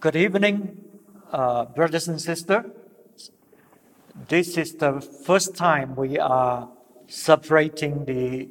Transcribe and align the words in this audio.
Good 0.00 0.16
evening, 0.16 0.82
uh, 1.30 1.66
brothers 1.66 2.08
and 2.08 2.18
sisters. 2.18 2.64
This 4.28 4.56
is 4.56 4.76
the 4.76 4.98
first 5.02 5.54
time 5.54 5.94
we 5.94 6.18
are 6.18 6.70
separating 7.06 8.06
the 8.06 8.48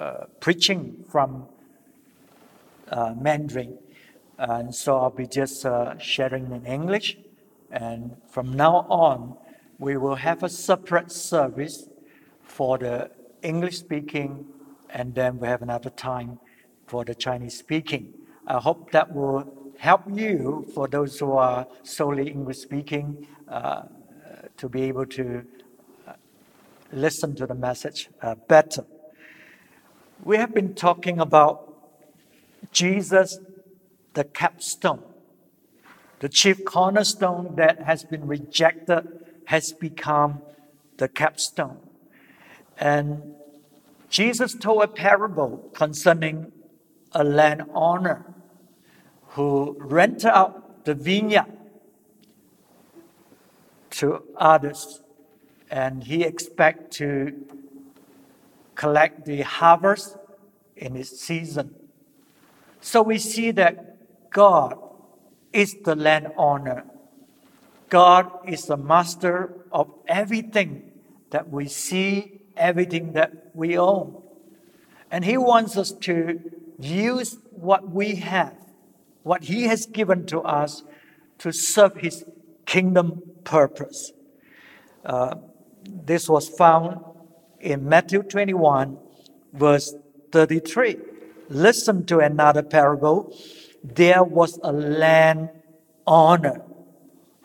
uh, 0.00 0.24
preaching 0.40 1.04
from 1.08 1.46
uh, 2.88 3.14
Mandarin. 3.16 3.78
And 4.36 4.74
so 4.74 4.96
I'll 4.96 5.10
be 5.10 5.28
just 5.28 5.64
uh, 5.64 5.96
sharing 5.98 6.50
in 6.50 6.66
English. 6.66 7.16
And 7.70 8.16
from 8.28 8.52
now 8.52 8.86
on, 8.90 9.36
we 9.78 9.96
will 9.96 10.16
have 10.16 10.42
a 10.42 10.48
separate 10.48 11.12
service 11.12 11.88
for 12.42 12.78
the 12.78 13.12
English 13.42 13.78
speaking, 13.78 14.46
and 14.90 15.14
then 15.14 15.38
we 15.38 15.46
have 15.46 15.62
another 15.62 15.90
time 15.90 16.40
for 16.84 17.04
the 17.04 17.14
Chinese 17.14 17.56
speaking. 17.56 18.12
I 18.48 18.58
hope 18.58 18.90
that 18.90 19.14
will 19.14 19.63
help 19.78 20.02
you, 20.12 20.66
for 20.74 20.88
those 20.88 21.18
who 21.18 21.32
are 21.32 21.66
solely 21.82 22.30
English 22.30 22.58
speaking, 22.58 23.26
uh, 23.48 23.82
to 24.56 24.68
be 24.68 24.82
able 24.82 25.06
to 25.06 25.44
uh, 26.06 26.12
listen 26.92 27.34
to 27.36 27.46
the 27.46 27.54
message 27.54 28.08
uh, 28.22 28.34
better. 28.48 28.84
We 30.22 30.36
have 30.36 30.54
been 30.54 30.74
talking 30.74 31.18
about 31.18 31.74
Jesus, 32.72 33.38
the 34.14 34.24
capstone, 34.24 35.02
the 36.20 36.28
chief 36.28 36.64
cornerstone 36.64 37.56
that 37.56 37.82
has 37.82 38.04
been 38.04 38.26
rejected, 38.26 39.06
has 39.46 39.72
become 39.72 40.40
the 40.96 41.08
capstone. 41.08 41.78
And 42.78 43.34
Jesus 44.08 44.54
told 44.54 44.82
a 44.82 44.88
parable 44.88 45.70
concerning 45.74 46.52
a 47.12 47.24
landowner 47.24 48.33
who 49.34 49.76
rent 49.78 50.24
out 50.24 50.84
the 50.84 50.94
vineyard 50.94 51.46
to 53.90 54.22
others, 54.36 55.02
and 55.70 56.04
he 56.04 56.24
expect 56.24 56.92
to 56.92 57.32
collect 58.74 59.24
the 59.24 59.42
harvest 59.42 60.16
in 60.76 60.96
its 60.96 61.20
season. 61.20 61.74
So 62.80 63.02
we 63.02 63.18
see 63.18 63.50
that 63.52 64.30
God 64.30 64.78
is 65.52 65.76
the 65.84 65.94
landowner. 65.94 66.84
God 67.88 68.30
is 68.46 68.66
the 68.66 68.76
master 68.76 69.54
of 69.70 69.90
everything 70.08 70.90
that 71.30 71.48
we 71.48 71.68
see, 71.68 72.40
everything 72.56 73.12
that 73.12 73.50
we 73.54 73.78
own. 73.78 74.20
And 75.10 75.24
He 75.24 75.36
wants 75.36 75.76
us 75.76 75.92
to 75.92 76.40
use 76.78 77.38
what 77.52 77.88
we 77.88 78.16
have, 78.16 78.56
what 79.24 79.44
He 79.44 79.64
has 79.64 79.86
given 79.86 80.24
to 80.26 80.40
us, 80.40 80.84
to 81.38 81.52
serve 81.52 81.96
His 81.96 82.24
kingdom 82.66 83.22
purpose. 83.42 84.12
Uh, 85.04 85.34
this 85.84 86.28
was 86.28 86.48
found 86.48 87.00
in 87.60 87.88
Matthew 87.88 88.22
21, 88.22 88.96
verse 89.52 89.94
33. 90.32 90.98
Listen 91.48 92.06
to 92.06 92.20
another 92.20 92.62
parable. 92.62 93.36
There 93.82 94.22
was 94.22 94.58
a 94.62 94.72
landowner 94.72 96.62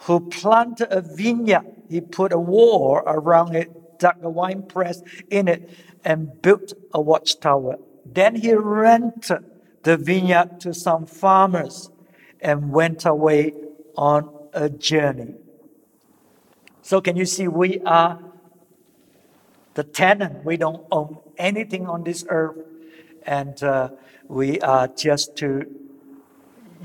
who 0.01 0.29
planted 0.29 0.87
a 0.91 1.01
vineyard. 1.01 1.65
He 1.89 2.01
put 2.01 2.31
a 2.31 2.39
wall 2.39 3.01
around 3.05 3.55
it, 3.55 3.99
dug 3.99 4.23
a 4.23 4.29
wine 4.29 4.63
press 4.63 5.01
in 5.29 5.47
it, 5.47 5.69
and 6.05 6.41
built 6.41 6.73
a 6.93 7.01
watchtower. 7.01 7.77
Then 8.05 8.35
he 8.35 8.53
rented 8.53 9.43
the 9.83 9.97
vineyard 9.97 10.59
to 10.61 10.73
some 10.73 11.05
farmers 11.05 11.89
and 12.41 12.71
went 12.71 13.05
away 13.05 13.53
on 13.95 14.29
a 14.53 14.69
journey. 14.69 15.35
So, 16.81 17.01
can 17.01 17.15
you 17.15 17.25
see 17.25 17.47
we 17.47 17.79
are 17.85 18.19
the 19.75 19.83
tenant? 19.83 20.43
We 20.43 20.57
don't 20.57 20.85
own 20.91 21.17
anything 21.37 21.87
on 21.87 22.03
this 22.03 22.25
earth, 22.29 22.57
and 23.25 23.61
uh, 23.61 23.89
we 24.27 24.59
are 24.61 24.87
just 24.87 25.35
to 25.37 25.69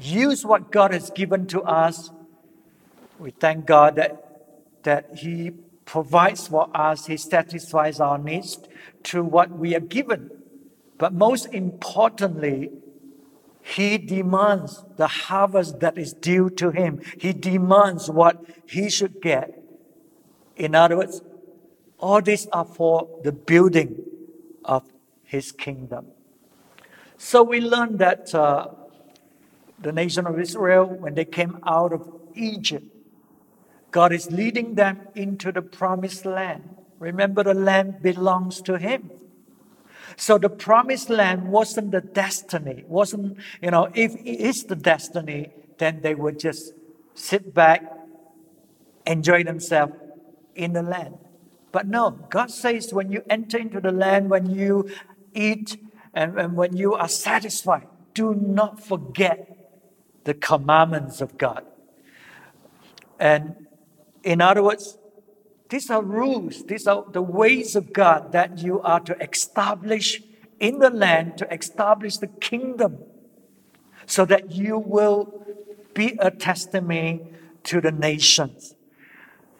use 0.01 0.45
what 0.45 0.71
God 0.71 0.93
has 0.93 1.11
given 1.11 1.47
to 1.49 1.63
us. 1.63 2.11
We 3.19 3.31
thank 3.31 3.67
God 3.67 3.97
that, 3.97 4.83
that 4.83 5.19
He 5.19 5.53
provides 5.85 6.49
for 6.49 6.69
us, 6.75 7.07
He 7.07 7.17
satisfies 7.17 8.01
our 8.01 8.19
needs 8.19 8.59
to 9.05 9.23
what 9.23 9.51
we 9.51 9.75
are 9.75 9.81
given. 9.81 10.31
But 10.99 11.13
most 11.13 11.47
importantly, 11.47 12.71
he 13.67 13.97
demands 13.97 14.85
the 14.99 15.07
harvest 15.07 15.81
that 15.81 15.97
is 15.97 16.13
due 16.13 16.51
to 16.51 16.71
him. 16.71 17.01
He 17.19 17.33
demands 17.33 18.11
what 18.11 18.45
he 18.67 18.91
should 18.91 19.23
get. 19.23 19.59
In 20.55 20.75
other 20.75 20.99
words, 20.99 21.23
all 21.99 22.21
these 22.21 22.47
are 22.49 22.67
for 22.67 23.09
the 23.25 23.33
building 23.33 24.05
of 24.67 24.83
his 25.23 25.51
kingdom. 25.51 26.09
So 27.17 27.43
we 27.43 27.63
learn 27.63 27.97
that 27.97 28.35
uh, 28.35 28.69
the 29.79 29.93
nation 29.93 30.27
of 30.27 30.39
Israel, 30.39 30.85
when 30.85 31.15
they 31.15 31.25
came 31.25 31.59
out 31.67 31.95
of 31.95 32.07
Egypt, 32.35 32.85
God 33.91 34.13
is 34.13 34.31
leading 34.31 34.75
them 34.75 35.09
into 35.15 35.51
the 35.51 35.63
promised 35.63 36.27
land. 36.27 36.77
Remember, 36.99 37.43
the 37.43 37.55
land 37.55 38.03
belongs 38.03 38.61
to 38.63 38.77
him. 38.77 39.11
So 40.17 40.39
the 40.39 40.49
promised 40.49 41.11
land 41.11 41.49
wasn't 41.49 41.91
the 41.91 42.01
destiny, 42.01 42.85
wasn't, 42.87 43.39
you 43.61 43.71
know, 43.71 43.91
if 43.95 44.15
it 44.15 44.27
is 44.27 44.65
the 44.65 44.77
destiny, 44.77 45.51
then 45.79 46.01
they 46.03 46.15
would 46.15 46.39
just 46.39 46.73
sit 47.15 47.55
back, 47.55 47.83
enjoy 49.07 49.45
themselves 49.45 49.95
in 50.55 50.73
the 50.73 50.83
land. 50.83 51.19
But 51.73 51.89
no, 51.89 52.11
God 52.11 52.51
says 52.51 52.93
when 52.93 53.11
you 53.11 53.23
enter 53.29 53.59
into 53.59 53.81
the 53.81 53.91
land, 53.91 54.31
when 54.31 54.49
you 54.49 54.89
eat 55.35 55.77
and, 56.15 56.39
and 56.39 56.57
when 56.57 56.77
you 56.77 56.95
are 56.95 57.09
satisfied, 57.09 57.89
do 58.15 58.35
not 58.35 58.81
forget 58.81 59.51
the 60.23 60.35
commandments 60.35 61.21
of 61.21 61.37
God. 61.37 61.65
And 63.19 63.67
in 64.23 64.41
other 64.41 64.63
words, 64.63 64.97
these 65.75 65.91
are 65.91 66.05
rules, 66.05 66.63
these 66.67 66.87
are 66.87 67.05
the 67.11 67.21
ways 67.21 67.75
of 67.75 67.93
God 67.93 68.31
that 68.31 68.59
you 68.59 68.81
are 68.83 69.01
to 69.01 69.21
establish 69.21 70.23
in 70.61 70.79
the 70.79 70.89
land, 70.89 71.37
to 71.39 71.53
establish 71.53 72.19
the 72.19 72.29
kingdom, 72.29 72.99
so 74.07 74.25
that 74.25 74.53
you 74.53 74.79
will 74.79 75.45
be 75.93 76.17
a 76.21 76.31
testimony 76.31 77.23
to 77.65 77.81
the 77.81 77.91
nations. 77.91 78.77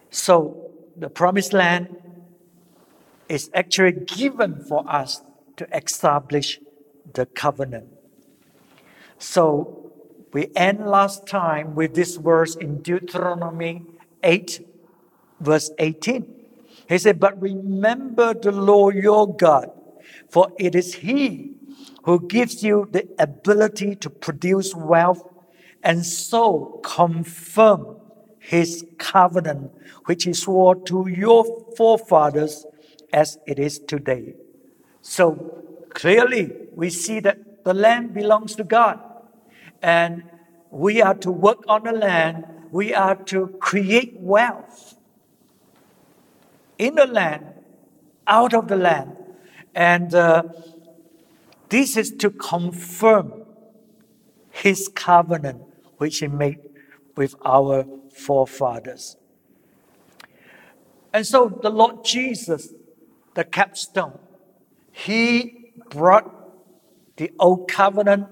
So, 0.09 0.71
the 0.95 1.09
promised 1.09 1.51
land 1.51 1.97
is 3.27 3.49
actually 3.53 3.91
given 3.91 4.63
for 4.63 4.89
us 4.89 5.21
to 5.57 5.67
establish 5.75 6.61
the 7.11 7.25
covenant. 7.25 7.89
So, 9.19 9.91
we 10.31 10.47
end 10.55 10.87
last 10.87 11.27
time 11.27 11.75
with 11.75 11.93
this 11.93 12.15
verse 12.15 12.55
in 12.55 12.81
Deuteronomy 12.81 13.81
8 14.23 14.74
verse 15.39 15.71
18. 15.79 16.25
He 16.87 16.97
said, 16.97 17.19
But 17.19 17.41
remember 17.41 18.33
the 18.33 18.51
Lord 18.51 18.95
your 18.95 19.35
God, 19.35 19.71
for 20.29 20.51
it 20.57 20.75
is 20.75 20.95
He 20.95 21.53
who 22.03 22.27
gives 22.27 22.63
you 22.63 22.87
the 22.91 23.07
ability 23.17 23.95
to 23.95 24.09
produce 24.09 24.75
wealth 24.75 25.23
and 25.83 26.05
so 26.05 26.79
confirm 26.83 27.97
His 28.39 28.85
covenant, 28.97 29.71
which 30.05 30.25
He 30.25 30.33
swore 30.33 30.75
to 30.83 31.07
your 31.07 31.45
forefathers 31.75 32.65
as 33.11 33.39
it 33.47 33.59
is 33.59 33.79
today. 33.79 34.35
So 35.01 35.63
clearly, 35.93 36.51
we 36.73 36.89
see 36.89 37.19
that 37.21 37.63
the 37.63 37.73
land 37.73 38.13
belongs 38.13 38.55
to 38.55 38.63
God. 38.63 38.99
And 39.81 40.23
we 40.69 41.01
are 41.01 41.15
to 41.15 41.31
work 41.31 41.63
on 41.67 41.83
the 41.83 41.91
land, 41.91 42.45
we 42.71 42.93
are 42.93 43.15
to 43.15 43.47
create 43.59 44.15
wealth 44.19 44.94
in 46.77 46.95
the 46.95 47.05
land, 47.05 47.45
out 48.27 48.53
of 48.53 48.67
the 48.67 48.75
land. 48.75 49.15
And 49.73 50.13
uh, 50.13 50.43
this 51.69 51.97
is 51.97 52.11
to 52.17 52.29
confirm 52.29 53.43
his 54.51 54.89
covenant 54.93 55.61
which 55.97 56.19
he 56.19 56.27
made 56.27 56.59
with 57.15 57.35
our 57.43 57.85
forefathers. 58.13 59.17
And 61.13 61.25
so 61.25 61.59
the 61.61 61.69
Lord 61.69 62.03
Jesus, 62.03 62.73
the 63.33 63.43
capstone, 63.43 64.19
he 64.91 65.71
brought 65.89 66.31
the 67.17 67.31
old 67.39 67.69
covenant 67.69 68.27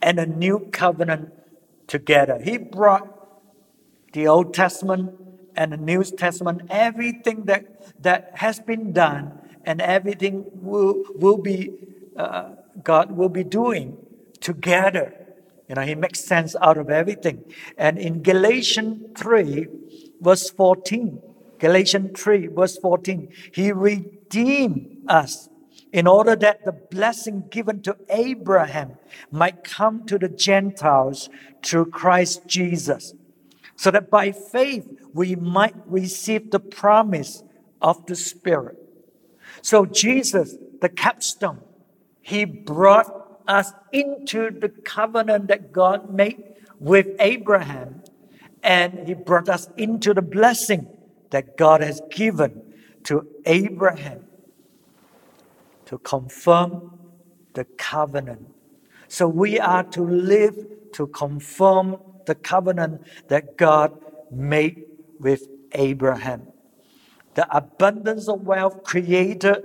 and 0.00 0.18
the 0.18 0.26
new 0.26 0.68
covenant 0.72 1.32
together. 1.86 2.40
He 2.42 2.58
brought 2.58 3.08
the 4.12 4.26
Old 4.26 4.52
Testament 4.52 5.14
and 5.56 5.72
the 5.72 5.76
New 5.76 6.04
Testament, 6.04 6.62
everything 6.70 7.44
that, 7.44 8.02
that 8.02 8.32
has 8.34 8.60
been 8.60 8.92
done 8.92 9.38
and 9.64 9.80
everything 9.80 10.44
will, 10.54 11.04
will 11.14 11.38
be, 11.38 11.72
uh, 12.16 12.50
God 12.82 13.12
will 13.12 13.28
be 13.28 13.44
doing 13.44 13.96
together 14.40 15.14
You 15.72 15.76
know, 15.76 15.82
he 15.82 15.94
makes 15.94 16.20
sense 16.20 16.54
out 16.60 16.76
of 16.76 16.90
everything. 16.90 17.44
And 17.78 17.98
in 17.98 18.22
Galatians 18.22 19.16
3, 19.16 19.66
verse 20.20 20.50
14, 20.50 21.22
Galatians 21.58 22.20
3, 22.20 22.48
verse 22.48 22.76
14, 22.76 23.32
he 23.54 23.72
redeemed 23.72 24.98
us 25.08 25.48
in 25.90 26.06
order 26.06 26.36
that 26.36 26.66
the 26.66 26.72
blessing 26.72 27.44
given 27.50 27.80
to 27.82 27.96
Abraham 28.10 28.98
might 29.30 29.64
come 29.64 30.04
to 30.06 30.18
the 30.18 30.28
Gentiles 30.28 31.30
through 31.62 31.86
Christ 31.86 32.46
Jesus, 32.46 33.14
so 33.82 33.90
that 33.90 34.08
by 34.10 34.30
faith 34.30 34.86
we 35.12 35.34
might 35.34 35.74
receive 35.86 36.52
the 36.52 36.60
promise 36.60 37.42
of 37.80 38.06
the 38.06 38.14
Spirit. 38.14 38.78
So, 39.60 39.86
Jesus, 39.86 40.54
the 40.80 40.88
capstone, 40.88 41.58
he 42.20 42.44
brought 42.44 43.42
us 43.48 43.72
into 43.90 44.52
the 44.52 44.68
covenant 44.68 45.48
that 45.48 45.72
God 45.72 46.14
made 46.14 46.44
with 46.78 47.08
Abraham, 47.18 48.04
and 48.62 49.08
he 49.08 49.14
brought 49.14 49.48
us 49.48 49.68
into 49.76 50.14
the 50.14 50.22
blessing 50.22 50.86
that 51.30 51.56
God 51.56 51.80
has 51.80 52.00
given 52.08 52.62
to 53.02 53.26
Abraham 53.46 54.22
to 55.86 55.98
confirm 55.98 57.00
the 57.54 57.64
covenant. 57.64 58.46
So 59.08 59.26
we 59.26 59.58
are 59.58 59.82
to 59.82 60.02
live 60.02 60.56
to 60.92 61.08
confirm 61.08 61.96
the 62.26 62.34
covenant 62.34 63.02
that 63.28 63.56
God 63.56 63.98
made 64.30 64.84
with 65.18 65.48
Abraham. 65.72 66.48
The 67.34 67.46
abundance 67.54 68.28
of 68.28 68.42
wealth 68.42 68.82
created 68.84 69.62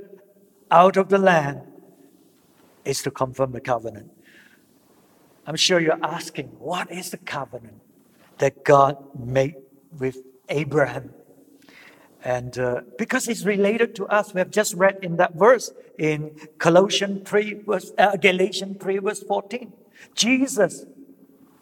out 0.72 0.98
of 0.98 1.10
the 1.10 1.18
land 1.18 1.62
is 2.86 3.02
to 3.04 3.12
confirm 3.12 3.52
the 3.52 3.62
covenant. 3.62 4.12
I'm 5.46 5.56
sure 5.56 5.80
you're 5.80 6.04
asking, 6.04 6.48
what 6.60 6.92
is 6.92 7.12
the 7.12 7.18
covenant 7.18 7.82
that 8.38 8.64
God 8.64 8.98
made 9.18 9.56
with 9.98 10.18
Abraham? 10.50 11.14
And 12.24 12.58
uh, 12.58 12.82
because 12.98 13.28
it's 13.28 13.46
related 13.46 13.96
to 13.96 14.06
us, 14.08 14.34
we 14.34 14.40
have 14.40 14.52
just 14.52 14.74
read 14.74 15.00
in 15.02 15.18
that 15.18 15.36
verse 15.36 15.72
in 15.98 16.32
Colossians 16.58 17.28
3, 17.30 17.64
verse, 17.66 17.92
uh, 17.98 18.18
Galatians 18.18 18.78
3, 18.82 18.98
verse 18.98 19.24
14. 19.24 19.72
Jesus, 20.16 20.86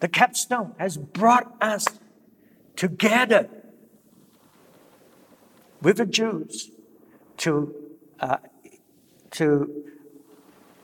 the 0.06 0.10
capstone, 0.10 0.75
has 0.78 0.98
brought 0.98 1.56
us 1.60 1.88
together 2.75 3.50
with 5.81 5.98
the 5.98 6.06
Jews 6.06 6.69
to, 7.38 7.74
uh, 8.19 8.38
to 9.31 9.84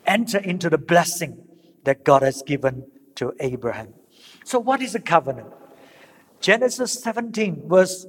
enter 0.07 0.39
into 0.39 0.71
the 0.71 0.79
blessing 0.79 1.37
that 1.83 2.03
God 2.03 2.23
has 2.23 2.41
given 2.41 2.87
to 3.13 3.35
Abraham. 3.39 3.93
So, 4.43 4.57
what 4.57 4.81
is 4.81 4.95
a 4.95 4.99
covenant? 4.99 5.53
Genesis 6.39 6.93
17, 7.03 7.69
verse 7.69 8.07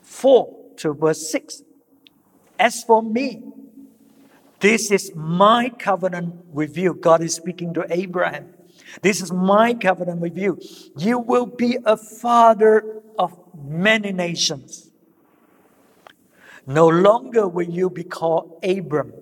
4 0.00 0.56
to 0.78 0.94
verse 0.94 1.30
6. 1.30 1.64
As 2.58 2.82
for 2.82 3.02
me, 3.02 3.42
this 4.60 4.90
is 4.90 5.12
my 5.14 5.68
covenant 5.68 6.46
with 6.46 6.78
you. 6.78 6.94
God 6.94 7.20
is 7.20 7.34
speaking 7.34 7.74
to 7.74 7.84
Abraham. 7.90 8.53
This 9.02 9.20
is 9.20 9.32
my 9.32 9.74
covenant 9.74 10.20
with 10.20 10.36
you. 10.36 10.60
You 10.96 11.18
will 11.18 11.46
be 11.46 11.78
a 11.84 11.96
father 11.96 13.02
of 13.18 13.36
many 13.56 14.12
nations. 14.12 14.90
No 16.66 16.88
longer 16.88 17.46
will 17.46 17.68
you 17.68 17.90
be 17.90 18.04
called 18.04 18.58
Abram. 18.62 19.12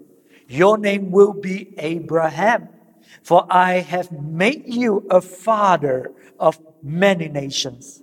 Your 0.47 0.79
name 0.79 1.11
will 1.11 1.33
be 1.33 1.75
Abraham. 1.79 2.69
For 3.23 3.47
I 3.51 3.81
have 3.81 4.13
made 4.13 4.65
you 4.67 5.07
a 5.11 5.21
father 5.21 6.13
of 6.39 6.59
many 6.83 7.29
nations. 7.29 8.03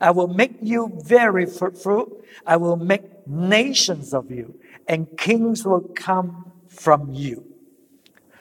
I 0.00 0.10
will 0.12 0.28
make 0.28 0.56
you 0.62 0.98
very 1.04 1.46
fruitful. 1.46 2.22
I 2.46 2.56
will 2.56 2.76
make 2.76 3.02
nations 3.26 4.14
of 4.14 4.30
you, 4.30 4.58
and 4.88 5.06
kings 5.18 5.64
will 5.64 5.82
come 5.94 6.52
from 6.68 7.12
you. 7.12 7.44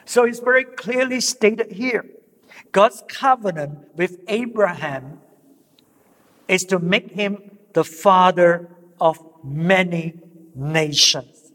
So 0.05 0.23
it's 0.23 0.39
very 0.39 0.63
clearly 0.63 1.19
stated 1.21 1.71
here 1.71 2.05
God's 2.71 3.03
covenant 3.07 3.95
with 3.95 4.19
Abraham 4.27 5.21
is 6.47 6.65
to 6.65 6.79
make 6.79 7.11
him 7.11 7.57
the 7.73 7.83
father 7.83 8.69
of 8.99 9.19
many 9.43 10.19
nations. 10.55 11.51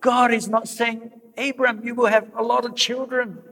God 0.00 0.32
is 0.32 0.48
not 0.48 0.68
saying, 0.68 1.12
Abraham, 1.36 1.84
you 1.84 1.94
will 1.94 2.06
have 2.06 2.30
a 2.36 2.42
lot 2.42 2.64
of 2.64 2.74
children. 2.74 3.42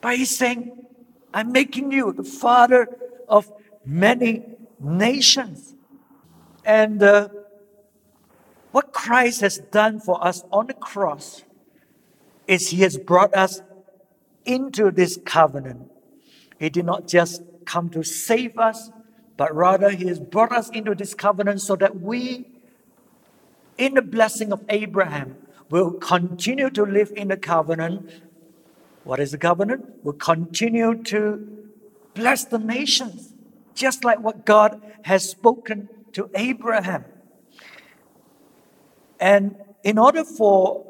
But 0.00 0.16
He's 0.16 0.36
saying, 0.36 0.86
I'm 1.34 1.52
making 1.52 1.92
you 1.92 2.12
the 2.12 2.24
father 2.24 2.88
of 3.28 3.52
many 3.84 4.44
nations. 4.80 5.74
And 6.64 7.02
uh, 7.02 7.28
what 8.72 8.92
Christ 8.92 9.40
has 9.40 9.58
done 9.58 10.00
for 10.00 10.24
us 10.24 10.44
on 10.52 10.66
the 10.66 10.74
cross 10.74 11.44
is 12.46 12.70
He 12.70 12.82
has 12.82 12.96
brought 12.96 13.34
us 13.34 13.62
into 14.48 14.90
this 14.90 15.18
covenant. 15.24 15.92
He 16.58 16.70
did 16.70 16.86
not 16.86 17.06
just 17.06 17.42
come 17.66 17.90
to 17.90 18.02
save 18.02 18.58
us, 18.58 18.90
but 19.36 19.54
rather 19.54 19.90
He 19.90 20.08
has 20.08 20.18
brought 20.18 20.50
us 20.50 20.68
into 20.70 20.94
this 20.94 21.14
covenant 21.14 21.60
so 21.60 21.76
that 21.76 22.00
we, 22.00 22.48
in 23.76 23.94
the 23.94 24.02
blessing 24.02 24.50
of 24.50 24.64
Abraham, 24.68 25.36
will 25.70 25.92
continue 25.92 26.70
to 26.70 26.82
live 26.82 27.12
in 27.14 27.28
the 27.28 27.36
covenant. 27.36 28.10
What 29.04 29.20
is 29.20 29.32
the 29.32 29.38
covenant? 29.38 30.02
Will 30.02 30.14
continue 30.14 31.00
to 31.04 31.46
bless 32.14 32.44
the 32.44 32.58
nations 32.58 33.34
just 33.74 34.02
like 34.02 34.18
what 34.18 34.44
God 34.44 34.80
has 35.02 35.28
spoken 35.28 35.88
to 36.12 36.30
Abraham. 36.34 37.04
And 39.20 39.56
in 39.84 39.98
order 39.98 40.24
for 40.24 40.84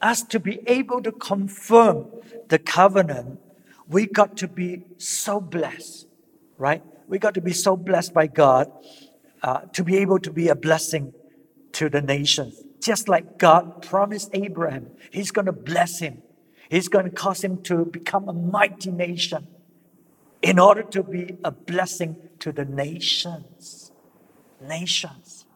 us 0.00 0.22
to 0.22 0.40
be 0.40 0.60
able 0.66 1.02
to 1.02 1.12
confirm 1.12 2.06
the 2.48 2.58
covenant, 2.58 3.40
we 3.88 4.06
got 4.06 4.36
to 4.38 4.48
be 4.48 4.84
so 4.98 5.40
blessed, 5.40 6.06
right? 6.56 6.82
We 7.06 7.18
got 7.18 7.34
to 7.34 7.40
be 7.40 7.52
so 7.52 7.76
blessed 7.76 8.12
by 8.12 8.26
God 8.26 8.70
uh, 9.42 9.60
to 9.72 9.82
be 9.82 9.96
able 9.96 10.18
to 10.20 10.30
be 10.30 10.48
a 10.48 10.54
blessing 10.54 11.14
to 11.72 11.88
the 11.88 12.02
nations. 12.02 12.62
Just 12.80 13.08
like 13.08 13.38
God 13.38 13.82
promised 13.82 14.30
Abraham, 14.34 14.90
He's 15.10 15.30
going 15.30 15.46
to 15.46 15.52
bless 15.52 15.98
him. 15.98 16.22
He's 16.70 16.88
going 16.88 17.06
to 17.06 17.10
cause 17.10 17.42
him 17.42 17.62
to 17.62 17.86
become 17.86 18.28
a 18.28 18.32
mighty 18.32 18.90
nation 18.90 19.48
in 20.42 20.58
order 20.58 20.82
to 20.82 21.02
be 21.02 21.36
a 21.42 21.50
blessing 21.50 22.16
to 22.40 22.52
the 22.52 22.64
nations. 22.64 23.90
Nations. 24.60 25.46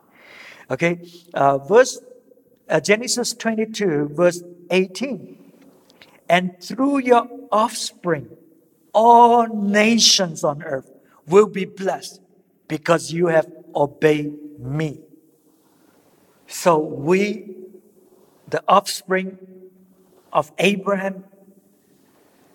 Okay, 0.70 1.06
uh, 1.34 1.58
verse 1.58 2.00
uh, 2.72 2.80
Genesis 2.80 3.34
22, 3.34 4.08
verse 4.14 4.42
18. 4.70 5.52
And 6.28 6.58
through 6.60 7.00
your 7.00 7.28
offspring, 7.52 8.30
all 8.94 9.46
nations 9.46 10.42
on 10.42 10.62
earth 10.62 10.90
will 11.26 11.48
be 11.48 11.66
blessed 11.66 12.22
because 12.68 13.12
you 13.12 13.26
have 13.26 13.46
obeyed 13.76 14.58
me. 14.58 15.00
So 16.46 16.78
we, 16.78 17.54
the 18.48 18.64
offspring 18.66 19.38
of 20.32 20.50
Abraham, 20.58 21.24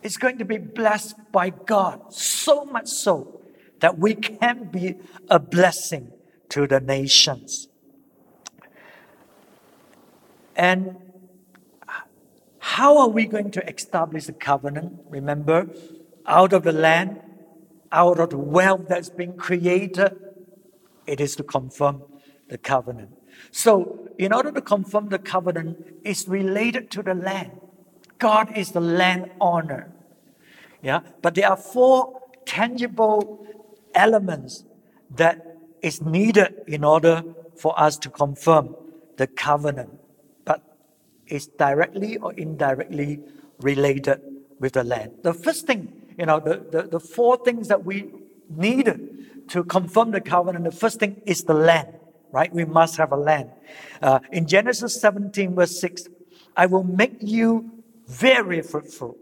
is 0.01 0.17
going 0.17 0.39
to 0.39 0.45
be 0.45 0.57
blessed 0.57 1.15
by 1.31 1.51
God, 1.51 2.11
so 2.11 2.65
much 2.65 2.87
so 2.87 3.41
that 3.81 3.99
we 3.99 4.15
can 4.15 4.65
be 4.71 4.95
a 5.29 5.37
blessing 5.37 6.11
to 6.49 6.65
the 6.65 6.79
nations. 6.79 7.67
And 10.57 10.97
how 12.59 12.97
are 12.97 13.07
we 13.07 13.25
going 13.25 13.51
to 13.51 13.69
establish 13.69 14.27
a 14.27 14.33
covenant? 14.33 14.99
Remember, 15.09 15.69
out 16.25 16.51
of 16.51 16.63
the 16.63 16.73
land, 16.73 17.21
out 17.91 18.19
of 18.19 18.31
the 18.31 18.37
wealth 18.37 18.87
that's 18.89 19.09
been 19.09 19.37
created, 19.37 20.17
it 21.05 21.21
is 21.21 21.35
to 21.37 21.43
confirm 21.43 22.03
the 22.49 22.57
covenant. 22.57 23.11
So, 23.51 24.09
in 24.17 24.33
order 24.33 24.51
to 24.51 24.61
confirm 24.61 25.09
the 25.09 25.19
covenant, 25.19 25.77
it's 26.03 26.27
related 26.27 26.89
to 26.91 27.03
the 27.03 27.13
land. 27.13 27.51
God 28.17 28.57
is 28.57 28.71
the 28.71 28.81
land 28.81 29.29
owner. 29.39 29.93
Yeah, 30.81 31.01
but 31.21 31.35
there 31.35 31.49
are 31.49 31.57
four 31.57 32.21
tangible 32.45 33.45
elements 33.93 34.65
that 35.15 35.57
is 35.81 36.01
needed 36.01 36.63
in 36.67 36.83
order 36.83 37.23
for 37.55 37.79
us 37.79 37.97
to 37.97 38.09
confirm 38.09 38.75
the 39.17 39.27
covenant, 39.27 39.99
it's 41.27 41.47
directly 41.47 42.17
or 42.17 42.33
indirectly 42.33 43.19
related 43.59 44.21
with 44.59 44.73
the 44.73 44.83
land. 44.83 45.11
The 45.23 45.33
first 45.33 45.67
thing, 45.67 45.91
you 46.17 46.25
know, 46.25 46.39
the, 46.39 46.65
the, 46.71 46.83
the 46.83 46.99
four 46.99 47.37
things 47.37 47.67
that 47.67 47.83
we 47.85 48.11
needed 48.49 49.49
to 49.49 49.63
confirm 49.63 50.11
the 50.11 50.21
covenant, 50.21 50.65
the 50.65 50.71
first 50.71 50.99
thing 50.99 51.21
is 51.25 51.43
the 51.43 51.53
land, 51.53 51.89
right? 52.31 52.53
We 52.53 52.65
must 52.65 52.97
have 52.97 53.11
a 53.11 53.17
land. 53.17 53.51
Uh, 54.01 54.19
in 54.31 54.47
Genesis 54.47 54.99
17, 55.01 55.55
verse 55.55 55.79
6, 55.79 56.07
I 56.55 56.65
will 56.65 56.83
make 56.83 57.17
you 57.21 57.71
very 58.07 58.61
fruitful 58.61 59.17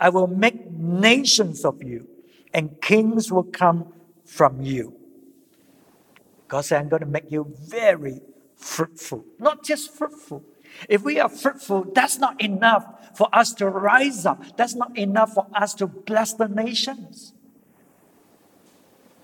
I 0.00 0.08
will 0.08 0.26
make 0.26 0.70
nations 0.70 1.64
of 1.64 1.82
you, 1.82 2.08
and 2.54 2.80
kings 2.80 3.30
will 3.30 3.44
come 3.44 3.92
from 4.24 4.62
you. 4.62 4.96
God 6.48 6.62
said, 6.62 6.80
I'm 6.80 6.88
going 6.88 7.00
to 7.00 7.06
make 7.06 7.30
you 7.30 7.54
very 7.68 8.22
fruitful. 8.56 9.24
Not 9.38 9.62
just 9.62 9.94
fruitful. 9.94 10.42
If 10.88 11.02
we 11.02 11.20
are 11.20 11.28
fruitful, 11.28 11.92
that's 11.94 12.18
not 12.18 12.40
enough 12.40 13.16
for 13.16 13.28
us 13.32 13.52
to 13.54 13.68
rise 13.68 14.24
up. 14.26 14.56
That's 14.56 14.74
not 14.74 14.96
enough 14.96 15.34
for 15.34 15.46
us 15.54 15.74
to 15.74 15.86
bless 15.86 16.32
the 16.32 16.48
nations. 16.48 17.34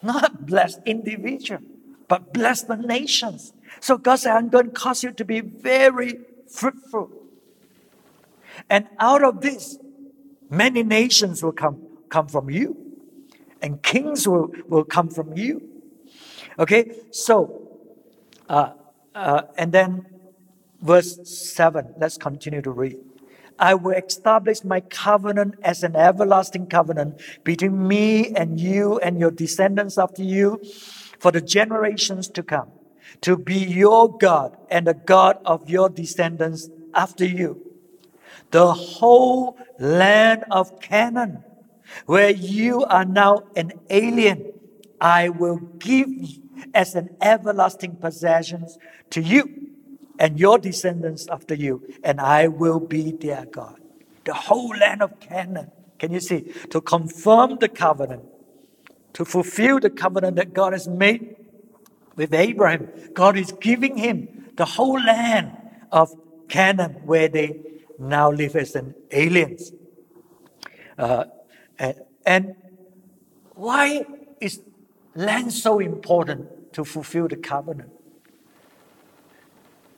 Not 0.03 0.47
bless 0.47 0.79
individual, 0.85 1.63
but 2.09 2.33
bless 2.33 2.63
the 2.63 2.77
nations. 2.77 3.53
So 3.81 3.99
God 3.99 4.17
said, 4.17 4.37
I'm 4.37 4.49
going 4.49 4.67
to 4.67 4.73
cause 4.73 5.03
you 5.03 5.13
to 5.13 5.25
be 5.25 5.41
very 5.41 6.21
fruitful. 6.49 7.11
And 8.69 8.89
out 8.99 9.23
of 9.23 9.41
this, 9.41 9.79
many 10.51 10.83
nations 10.83 11.43
will 11.43 11.53
come, 11.53 11.83
come 12.09 12.29
from 12.29 12.51
you. 12.51 12.77
And 13.63 13.83
kings 13.83 14.29
will, 14.29 14.53
will 14.69 14.85
come 14.85 15.09
from 15.09 15.37
you. 15.37 15.63
Okay, 16.59 16.97
so, 17.11 17.69
uh, 18.49 18.73
uh, 19.15 19.43
and 19.57 19.73
then 19.73 20.07
verse 20.81 21.19
7, 21.25 21.95
let's 21.99 22.17
continue 22.17 22.63
to 22.63 22.71
read. 22.71 22.99
I 23.59 23.75
will 23.75 23.97
establish 23.97 24.65
my 24.65 24.81
covenant 24.81 25.55
as 25.63 25.83
an 25.83 25.97
everlasting 25.97 26.67
covenant 26.67 27.21
between 27.43 27.89
me 27.89 28.35
and 28.35 28.61
you 28.61 28.99
and 28.99 29.19
your 29.19 29.31
descendants 29.31 29.97
after 29.97 30.23
you 30.23 30.61
for 31.19 31.33
the 31.33 31.41
generations 31.41 32.29
to 32.29 32.43
come, 32.43 32.71
to 33.23 33.37
be 33.37 33.57
your 33.57 34.17
God 34.19 34.57
and 34.71 34.87
the 34.87 34.95
God 34.95 35.39
of 35.45 35.71
your 35.71 35.89
descendants 35.89 36.69
after 36.95 37.25
you. 37.25 37.63
The 38.51 38.73
whole 38.73 39.57
land 39.79 40.45
of 40.51 40.81
Canaan, 40.81 41.43
where 42.05 42.31
you 42.31 42.85
are 42.85 43.05
now 43.05 43.45
an 43.57 43.73
alien, 43.89 44.53
I 45.01 45.31
will 45.31 45.57
give 45.57 46.09
as 46.75 46.95
an 46.95 47.17
everlasting 47.21 47.97
possession 47.97 48.67
to 49.11 49.23
you 49.23 49.66
and 50.19 50.39
your 50.39 50.59
descendants 50.59 51.27
after 51.31 51.55
you, 51.55 51.83
and 52.03 52.21
I 52.21 52.49
will 52.49 52.81
be 52.81 53.13
their 53.13 53.47
God. 53.47 53.81
The 54.25 54.35
whole 54.35 54.71
land 54.77 55.03
of 55.03 55.21
Canaan. 55.21 55.71
Can 55.99 56.13
you 56.13 56.21
see? 56.21 56.53
To 56.71 56.81
confirm 56.81 57.59
the 57.59 57.69
covenant, 57.69 58.25
to 59.15 59.25
fulfill 59.25 59.81
the 59.81 59.91
covenant 59.91 60.37
that 60.37 60.53
God 60.53 60.73
has 60.73 60.89
made 60.89 61.37
with 62.17 62.35
Abraham. 62.35 62.89
God 63.15 63.37
is 63.37 63.53
giving 63.53 63.97
him 63.97 64.51
the 64.57 64.65
whole 64.65 65.01
land 65.01 65.57
of 65.93 66.15
Canaan 66.49 66.93
where 67.05 67.29
they 67.29 67.61
now 67.99 68.31
live 68.31 68.57
as 68.57 68.75
an 68.75 68.95
aliens. 69.11 69.73
Uh, 70.99 71.25
and, 71.79 72.01
and 72.25 72.57
why 73.55 74.05
is 74.41 74.63
land 75.15 75.53
so 75.53 75.79
important 75.79 76.73
to 76.75 76.85
fulfill 76.85 77.29
the 77.29 77.37
covenant? 77.37 77.91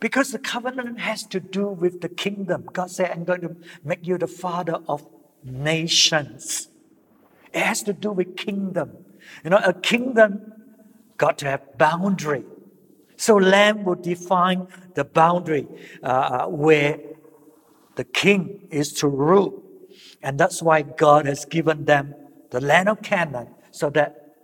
Because 0.00 0.30
the 0.30 0.38
covenant 0.38 1.00
has 1.00 1.24
to 1.24 1.40
do 1.40 1.66
with 1.68 2.00
the 2.00 2.08
kingdom. 2.08 2.68
God 2.72 2.90
said, 2.90 3.10
I'm 3.10 3.24
going 3.24 3.40
to 3.40 3.56
make 3.84 4.06
you 4.06 4.16
the 4.16 4.28
father 4.28 4.78
of 4.88 5.06
nations. 5.42 6.68
It 7.52 7.62
has 7.62 7.82
to 7.84 7.92
do 7.92 8.12
with 8.12 8.36
kingdom. 8.36 8.92
You 9.42 9.50
know, 9.50 9.60
a 9.64 9.72
kingdom 9.72 10.52
got 11.16 11.38
to 11.38 11.46
have 11.46 11.76
boundary. 11.78 12.44
So 13.16 13.34
land 13.36 13.84
will 13.84 13.96
define 13.96 14.68
the 14.94 15.04
boundary 15.04 15.66
uh, 16.02 16.46
where 16.46 17.00
the 17.96 18.04
king 18.04 18.68
is 18.70 18.92
to 18.94 19.08
rule. 19.08 19.62
And 20.22 20.38
that's 20.38 20.62
why 20.62 20.82
God 20.82 21.26
has 21.26 21.44
given 21.44 21.84
them 21.84 22.14
the 22.50 22.60
land 22.60 22.88
of 22.88 23.02
Canaan 23.02 23.48
so 23.72 23.90
that 23.90 24.34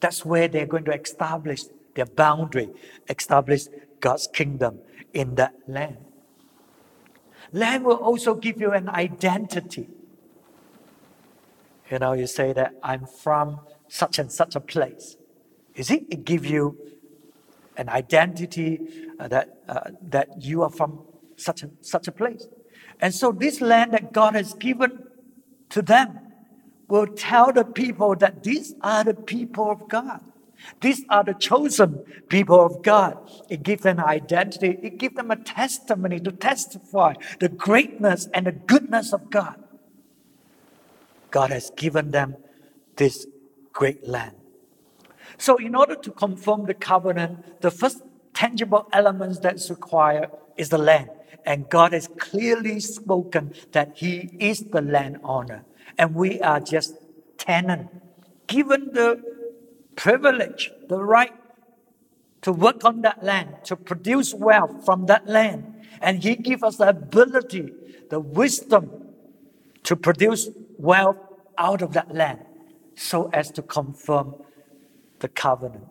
that's 0.00 0.24
where 0.24 0.48
they're 0.48 0.66
going 0.66 0.84
to 0.84 1.00
establish 1.00 1.62
their 1.94 2.06
boundary, 2.06 2.70
establish 3.08 3.66
God's 4.04 4.26
kingdom 4.26 4.80
in 5.14 5.36
that 5.36 5.54
land. 5.66 5.96
Land 7.52 7.84
will 7.84 7.96
also 7.96 8.34
give 8.34 8.60
you 8.60 8.70
an 8.72 8.86
identity. 8.90 9.88
You 11.90 11.98
know, 12.00 12.12
you 12.12 12.26
say 12.26 12.52
that 12.52 12.74
I'm 12.82 13.06
from 13.06 13.60
such 13.88 14.18
and 14.18 14.30
such 14.30 14.56
a 14.56 14.60
place. 14.60 15.16
Is 15.74 15.90
it? 15.90 16.04
It 16.10 16.26
gives 16.26 16.50
you 16.50 16.76
an 17.78 17.88
identity 17.88 18.80
uh, 19.18 19.28
that, 19.28 19.62
uh, 19.68 19.90
that 20.02 20.42
you 20.42 20.62
are 20.62 20.70
from 20.70 21.00
such 21.36 21.62
a, 21.62 21.70
such 21.80 22.06
a 22.06 22.12
place. 22.12 22.46
And 23.00 23.14
so, 23.14 23.32
this 23.32 23.62
land 23.62 23.92
that 23.92 24.12
God 24.12 24.34
has 24.34 24.52
given 24.52 25.02
to 25.70 25.80
them 25.80 26.18
will 26.88 27.06
tell 27.06 27.52
the 27.52 27.64
people 27.64 28.14
that 28.16 28.42
these 28.42 28.74
are 28.82 29.02
the 29.02 29.14
people 29.14 29.70
of 29.70 29.88
God. 29.88 30.20
These 30.80 31.04
are 31.08 31.24
the 31.24 31.34
chosen 31.34 32.04
people 32.28 32.60
of 32.60 32.82
God. 32.82 33.18
It 33.48 33.62
gives 33.62 33.82
them 33.82 34.00
identity, 34.00 34.78
it 34.82 34.98
gives 34.98 35.14
them 35.14 35.30
a 35.30 35.36
testimony 35.36 36.20
to 36.20 36.32
testify 36.32 37.14
the 37.40 37.48
greatness 37.48 38.28
and 38.32 38.46
the 38.46 38.52
goodness 38.52 39.12
of 39.12 39.30
God. 39.30 39.62
God 41.30 41.50
has 41.50 41.70
given 41.70 42.10
them 42.12 42.36
this 42.96 43.26
great 43.72 44.06
land. 44.06 44.36
So, 45.36 45.56
in 45.56 45.74
order 45.74 45.96
to 45.96 46.10
confirm 46.12 46.66
the 46.66 46.74
covenant, 46.74 47.60
the 47.60 47.70
first 47.70 48.02
tangible 48.32 48.88
element 48.92 49.42
that's 49.42 49.68
required 49.68 50.30
is 50.56 50.68
the 50.68 50.78
land. 50.78 51.10
And 51.44 51.68
God 51.68 51.92
has 51.92 52.08
clearly 52.18 52.80
spoken 52.80 53.52
that 53.72 53.96
He 53.96 54.36
is 54.38 54.64
the 54.64 54.80
landowner. 54.80 55.64
And 55.98 56.14
we 56.14 56.40
are 56.40 56.60
just 56.60 56.94
tenant. 57.36 57.90
Given 58.46 58.90
the 58.92 59.22
privilege, 59.96 60.70
the 60.88 61.02
right 61.02 61.32
to 62.42 62.52
work 62.52 62.84
on 62.84 63.00
that 63.02 63.22
land, 63.22 63.56
to 63.64 63.76
produce 63.76 64.34
wealth 64.34 64.84
from 64.84 65.06
that 65.06 65.26
land. 65.26 65.86
And 66.00 66.22
He 66.22 66.36
gives 66.36 66.62
us 66.62 66.76
the 66.76 66.88
ability, 66.88 67.72
the 68.10 68.20
wisdom 68.20 68.90
to 69.84 69.96
produce 69.96 70.50
wealth 70.78 71.16
out 71.56 71.82
of 71.82 71.92
that 71.92 72.14
land 72.14 72.40
so 72.96 73.30
as 73.32 73.50
to 73.52 73.62
confirm 73.62 74.34
the 75.20 75.28
covenant. 75.28 75.86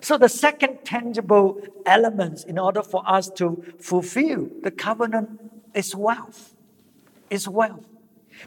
So, 0.00 0.18
the 0.18 0.28
second 0.28 0.80
tangible 0.84 1.60
element 1.86 2.44
in 2.44 2.58
order 2.58 2.82
for 2.82 3.02
us 3.06 3.28
to 3.30 3.62
fulfill 3.80 4.48
the 4.62 4.70
covenant 4.70 5.40
is 5.74 5.94
wealth. 5.94 6.54
Is 7.30 7.48
wealth. 7.48 7.86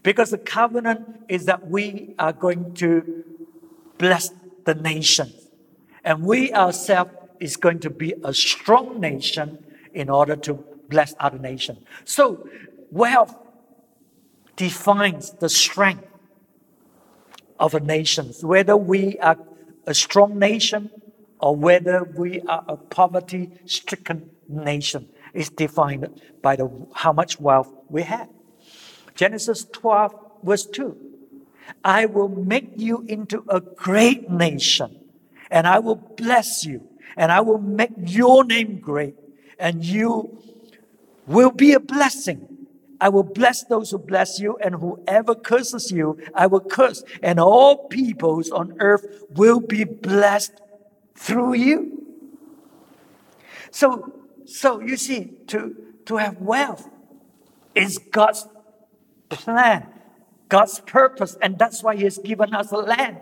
Because 0.04 0.30
the 0.30 0.38
covenant 0.38 1.24
is 1.28 1.46
that 1.46 1.68
we 1.68 2.14
are 2.20 2.34
going 2.34 2.74
to 2.76 3.24
bless 3.98 4.30
the 4.66 4.76
nation. 4.76 5.34
And 6.04 6.24
we 6.24 6.54
ourselves 6.54 7.12
is 7.40 7.56
going 7.56 7.80
to 7.80 7.90
be 7.90 8.14
a 8.24 8.34
strong 8.34 9.00
nation 9.00 9.64
in 9.94 10.10
order 10.10 10.36
to 10.36 10.64
bless 10.90 11.14
other 11.20 11.40
nations. 11.40 11.80
So 12.06 12.48
wealth 12.92 13.36
defines 14.56 15.32
the 15.32 15.50
strength 15.50 16.06
of 17.60 17.74
a 17.74 17.80
nation, 17.80 18.34
whether 18.42 18.76
we 18.76 19.18
are 19.20 19.38
a 19.86 19.94
strong 19.94 20.38
nation 20.40 20.90
or 21.40 21.56
whether 21.56 22.04
we 22.04 22.42
are 22.42 22.64
a 22.68 22.78
poverty 22.78 23.52
stricken 23.66 24.30
nation 24.48 25.10
is 25.34 25.50
defined 25.50 26.22
by 26.42 26.56
the, 26.56 26.70
how 26.94 27.14
much 27.14 27.40
wealth 27.40 27.72
we 27.90 28.04
have. 28.04 28.30
Genesis 29.16 29.66
12, 29.72 30.14
verse 30.44 30.66
2. 30.66 30.98
I 31.84 32.06
will 32.06 32.30
make 32.30 32.72
you 32.76 33.06
into 33.08 33.44
a 33.48 33.60
great 33.60 34.30
nation, 34.30 35.00
and 35.50 35.68
I 35.68 35.80
will 35.80 35.96
bless 35.96 36.66
you, 36.66 36.88
and 37.16 37.32
I 37.32 37.42
will 37.42 37.60
make 37.60 37.92
your 37.98 38.44
name 38.44 38.80
great, 38.80 39.16
and 39.60 39.84
you 39.84 40.38
will 41.28 41.52
be 41.52 41.74
a 41.74 41.80
blessing. 41.80 42.68
I 43.02 43.10
will 43.10 43.24
bless 43.24 43.64
those 43.64 43.92
who 43.92 43.98
bless 43.98 44.40
you, 44.40 44.58
and 44.62 44.76
whoever 44.76 45.34
curses 45.36 45.92
you, 45.92 46.20
I 46.34 46.48
will 46.48 46.60
curse, 46.60 47.04
and 47.24 47.40
all 47.40 47.88
peoples 47.88 48.52
on 48.52 48.76
earth 48.80 49.24
will 49.30 49.60
be 49.62 49.86
blessed 49.86 50.54
through 51.16 51.54
you. 51.54 52.00
So, 53.72 54.14
so 54.46 54.80
you 54.82 54.98
see, 54.98 55.34
to, 55.48 55.76
to 56.06 56.18
have 56.18 56.38
wealth 56.42 56.90
is 57.76 58.00
God's 58.00 58.48
plan 59.30 59.88
God's 60.50 60.80
purpose, 60.82 61.38
and 61.42 61.58
that's 61.58 61.84
why 61.84 61.96
He 61.96 62.04
has 62.04 62.18
given 62.18 62.54
us 62.54 62.72
land. 62.72 63.20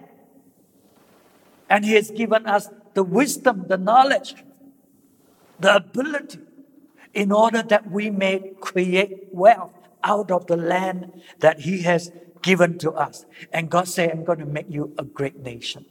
And 1.69 1.85
He 1.85 1.93
has 1.93 2.09
given 2.09 2.47
us 2.47 2.69
the 2.93 3.03
wisdom, 3.03 3.65
the 3.67 3.77
knowledge, 3.77 4.35
the 5.59 5.75
ability, 5.75 6.39
in 7.13 7.31
order 7.31 7.61
that 7.61 7.91
we 7.91 8.09
may 8.09 8.53
create 8.61 9.27
wealth 9.31 9.73
out 10.03 10.31
of 10.31 10.47
the 10.47 10.57
land 10.57 11.21
that 11.39 11.61
He 11.61 11.81
has 11.81 12.11
given 12.41 12.77
to 12.79 12.91
us. 12.91 13.25
And 13.51 13.69
God 13.69 13.87
said, 13.87 14.11
I'm 14.11 14.23
going 14.23 14.39
to 14.39 14.45
make 14.45 14.67
you 14.69 14.93
a 14.97 15.03
great 15.03 15.39
nation. 15.39 15.85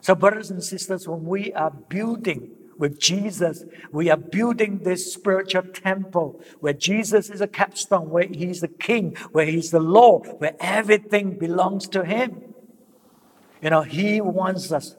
So, 0.00 0.14
brothers 0.14 0.50
and 0.50 0.62
sisters, 0.62 1.08
when 1.08 1.24
we 1.24 1.52
are 1.52 1.70
building 1.70 2.50
with 2.82 2.98
Jesus. 2.98 3.64
We 3.92 4.10
are 4.10 4.16
building 4.16 4.80
this 4.80 5.14
spiritual 5.14 5.62
temple 5.62 6.42
where 6.58 6.72
Jesus 6.72 7.30
is 7.30 7.40
a 7.40 7.46
capstone, 7.46 8.10
where 8.10 8.26
He's 8.26 8.60
the 8.60 8.66
King, 8.66 9.14
where 9.30 9.46
He's 9.46 9.70
the 9.70 9.78
Lord, 9.78 10.26
where 10.38 10.56
everything 10.58 11.38
belongs 11.38 11.86
to 11.90 12.04
Him. 12.04 12.54
You 13.62 13.70
know, 13.70 13.82
He 13.82 14.20
wants 14.20 14.72
us 14.72 14.96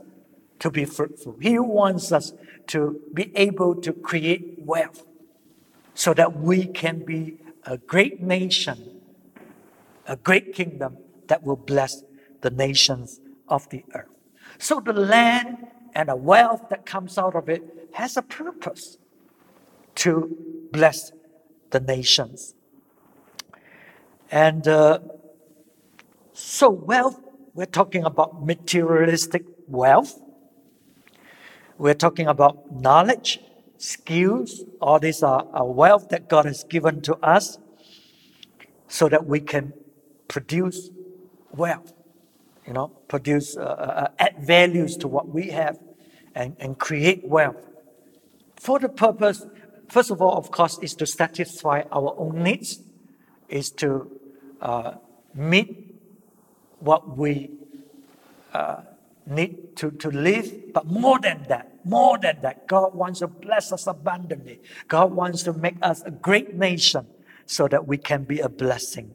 to 0.60 0.72
be 0.72 0.86
fruitful. 0.86 1.36
He 1.42 1.60
wants 1.60 2.14
us 2.14 2.32
to 2.68 3.02
be 3.14 3.36
able 3.36 3.76
to 3.82 3.92
create 3.92 4.60
wealth 4.60 5.04
so 5.94 6.14
that 6.14 6.38
we 6.40 6.68
can 6.68 7.04
be 7.04 7.36
a 7.66 7.78
great 7.78 8.22
nation, 8.22 9.02
a 10.08 10.16
great 10.16 10.56
kingdom 10.56 11.00
that 11.28 11.44
will 11.44 11.58
bless 11.58 12.02
the 12.40 12.50
nations 12.50 13.20
of 13.50 13.68
the 13.72 13.84
earth. 13.94 14.08
So 14.58 14.80
the 14.80 14.94
land 14.94 15.68
and 15.94 16.10
the 16.10 16.16
wealth 16.16 16.70
that 16.70 16.86
comes 16.86 17.18
out 17.18 17.36
of 17.36 17.50
it 17.50 17.90
has 17.94 18.18
a 18.18 18.22
purpose 18.22 18.98
to 19.96 20.36
bless 20.72 21.12
the 21.70 21.80
nations. 21.80 22.56
And 24.32 24.68
uh, 24.68 25.00
so, 26.34 26.70
wealth, 26.70 27.20
we're 27.54 27.68
talking 27.68 28.04
about 28.04 28.44
materialistic 28.44 29.46
wealth. 29.68 30.20
We're 31.78 31.94
talking 31.94 32.28
about 32.28 32.72
knowledge, 32.72 33.40
skills. 33.78 34.64
All 34.82 35.00
these 35.00 35.22
are, 35.22 35.46
are 35.54 35.68
wealth 35.68 36.10
that 36.10 36.30
God 36.30 36.46
has 36.46 36.64
given 36.64 37.02
to 37.02 37.16
us 37.18 37.60
so 38.88 39.08
that 39.10 39.28
we 39.28 39.40
can 39.40 39.74
produce 40.28 40.90
wealth 41.52 41.94
you 42.68 42.74
know, 42.74 42.88
produce, 43.08 43.58
uh, 43.58 43.62
uh, 43.62 43.66
uh, 43.66 44.08
add 44.20 44.36
values 44.40 44.98
to 44.98 45.08
what 45.08 45.28
we 45.28 45.50
have 45.50 45.78
and, 46.36 46.56
and 46.60 46.80
create 46.80 47.28
wealth. 47.28 47.70
For 48.56 48.80
the 48.80 48.90
purpose, 48.90 49.46
first 49.90 50.12
of 50.12 50.22
all, 50.22 50.38
of 50.38 50.52
course, 50.52 50.80
is 50.82 50.96
to 50.96 51.06
satisfy 51.06 51.84
our 51.92 52.16
own 52.18 52.44
needs, 52.44 52.82
is 53.50 53.70
to 53.72 54.10
uh, 54.62 54.94
meet 55.34 55.94
what 56.80 57.18
we 57.18 57.52
uh, 58.54 58.82
need 59.26 59.76
to, 59.78 59.92
to 59.92 60.10
live. 60.10 60.74
But 60.74 60.86
more 60.86 61.20
than 61.20 61.46
that, 61.50 61.86
more 61.86 62.18
than 62.18 62.42
that, 62.42 62.68
God 62.68 62.96
wants 62.96 63.20
to 63.20 63.28
bless 63.28 63.72
us 63.74 63.88
abundantly. 63.88 64.62
God 64.88 65.12
wants 65.12 65.44
to 65.44 65.54
make 65.54 65.76
us 65.82 66.02
a 66.04 66.12
great 66.12 66.56
nation 66.56 67.08
so 67.46 67.68
that 67.68 67.88
we 67.88 67.98
can 67.98 68.24
be 68.24 68.40
a 68.40 68.48
blessing, 68.48 69.14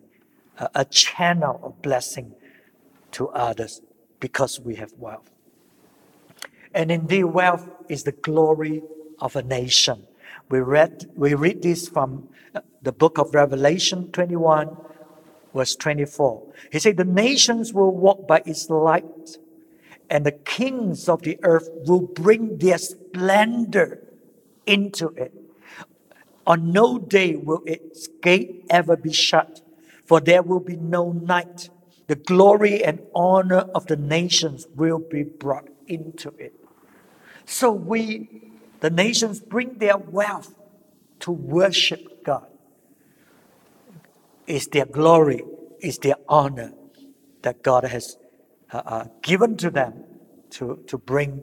a, 0.58 0.68
a 0.74 0.84
channel 0.84 1.60
of 1.62 1.80
blessing 1.80 2.34
to 3.12 3.28
others 3.28 3.80
because 4.20 4.60
we 4.60 4.76
have 4.76 4.92
wealth. 4.98 5.30
And 6.74 6.90
indeed, 6.90 7.24
wealth 7.24 7.68
is 7.88 8.04
the 8.04 8.12
glory 8.12 8.82
of 9.20 9.36
a 9.36 9.42
nation. 9.42 10.06
We 10.48 10.60
read, 10.60 11.10
we 11.14 11.34
read 11.34 11.62
this 11.62 11.88
from 11.88 12.28
uh, 12.54 12.60
the 12.82 12.92
book 12.92 13.18
of 13.18 13.34
Revelation 13.34 14.10
21, 14.12 14.76
verse 15.54 15.76
24. 15.76 16.42
He 16.72 16.78
said, 16.78 16.96
The 16.96 17.04
nations 17.04 17.72
will 17.72 17.94
walk 17.94 18.26
by 18.26 18.42
its 18.46 18.70
light, 18.70 19.38
and 20.08 20.24
the 20.24 20.32
kings 20.32 21.08
of 21.08 21.22
the 21.22 21.38
earth 21.42 21.68
will 21.86 22.00
bring 22.00 22.58
their 22.58 22.78
splendor 22.78 24.02
into 24.66 25.08
it. 25.08 25.34
On 26.46 26.72
no 26.72 26.98
day 26.98 27.36
will 27.36 27.62
its 27.66 28.08
gate 28.22 28.64
ever 28.70 28.96
be 28.96 29.12
shut, 29.12 29.60
for 30.06 30.20
there 30.20 30.42
will 30.42 30.60
be 30.60 30.76
no 30.76 31.12
night 31.12 31.68
the 32.08 32.16
glory 32.16 32.82
and 32.82 33.00
honor 33.14 33.68
of 33.74 33.86
the 33.86 33.96
nations 33.96 34.66
will 34.74 34.98
be 34.98 35.22
brought 35.22 35.68
into 35.86 36.30
it. 36.38 36.54
So 37.44 37.70
we, 37.70 38.50
the 38.80 38.90
nations, 38.90 39.40
bring 39.40 39.78
their 39.78 39.98
wealth 39.98 40.54
to 41.20 41.30
worship 41.30 42.24
God. 42.24 42.46
It's 44.46 44.66
their 44.66 44.86
glory, 44.86 45.44
it's 45.80 45.98
their 45.98 46.16
honor 46.28 46.72
that 47.42 47.62
God 47.62 47.84
has 47.84 48.16
uh, 48.72 48.82
uh, 48.84 49.04
given 49.22 49.56
to 49.58 49.70
them 49.70 50.04
to, 50.50 50.82
to 50.86 50.96
bring 50.96 51.42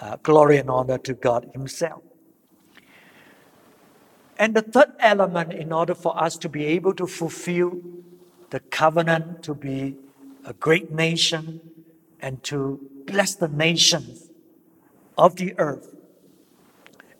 uh, 0.00 0.16
glory 0.22 0.58
and 0.58 0.68
honor 0.68 0.98
to 0.98 1.14
God 1.14 1.50
Himself. 1.52 2.02
And 4.36 4.54
the 4.54 4.62
third 4.62 4.92
element, 4.98 5.52
in 5.52 5.72
order 5.72 5.94
for 5.94 6.20
us 6.20 6.36
to 6.38 6.48
be 6.48 6.64
able 6.66 6.92
to 6.94 7.06
fulfill 7.06 7.80
the 8.54 8.60
covenant 8.60 9.42
to 9.42 9.52
be 9.52 9.96
a 10.44 10.52
great 10.52 10.92
nation 10.92 11.60
and 12.20 12.40
to 12.44 12.78
bless 13.04 13.34
the 13.34 13.48
nations 13.48 14.30
of 15.18 15.34
the 15.34 15.58
earth 15.58 15.92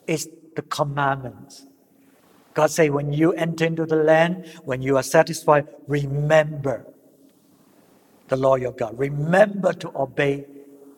is 0.07 0.29
the 0.55 0.63
commandments. 0.63 1.67
God 2.55 2.71
say, 2.71 2.89
when 2.89 3.13
you 3.13 3.33
enter 3.33 3.65
into 3.65 3.85
the 3.85 3.97
land, 3.97 4.47
when 4.63 4.81
you 4.81 4.97
are 4.97 5.03
satisfied, 5.03 5.67
remember 5.89 6.87
the 8.29 8.37
law 8.37 8.55
of 8.55 8.77
God. 8.77 8.97
Remember 8.97 9.73
to 9.73 9.91
obey 9.97 10.47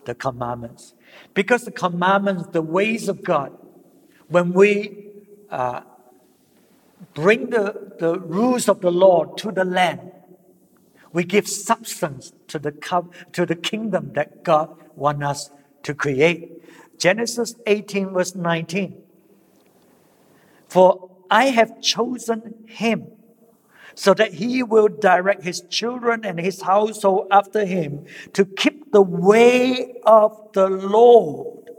the 0.04 0.14
commandments. 0.14 0.92
Because 1.32 1.64
the 1.64 1.70
commandments, 1.70 2.48
the 2.52 2.60
ways 2.60 3.08
of 3.08 3.24
God, 3.24 3.56
when 4.28 4.52
we 4.52 5.12
uh, 5.48 5.80
bring 7.14 7.48
the, 7.48 7.94
the 7.98 8.20
rules 8.20 8.68
of 8.68 8.82
the 8.82 8.92
law 8.92 9.24
to 9.24 9.50
the 9.50 9.64
land, 9.64 10.12
we 11.16 11.24
give 11.24 11.48
substance 11.48 12.34
to 12.46 12.58
the, 12.58 12.72
to 13.32 13.46
the 13.46 13.56
kingdom 13.56 14.12
that 14.12 14.44
God 14.44 14.68
wants 14.96 15.24
us 15.24 15.50
to 15.82 15.94
create. 15.94 16.52
Genesis 16.98 17.54
18, 17.66 18.10
verse 18.10 18.34
19. 18.34 19.02
For 20.68 21.10
I 21.30 21.46
have 21.46 21.80
chosen 21.80 22.66
him 22.66 23.06
so 23.94 24.12
that 24.12 24.34
he 24.34 24.62
will 24.62 24.88
direct 24.88 25.42
his 25.42 25.62
children 25.70 26.22
and 26.22 26.38
his 26.38 26.60
household 26.60 27.28
after 27.30 27.64
him 27.64 28.04
to 28.34 28.44
keep 28.44 28.92
the 28.92 29.00
way 29.00 29.94
of 30.04 30.38
the 30.52 30.68
Lord 30.68 31.70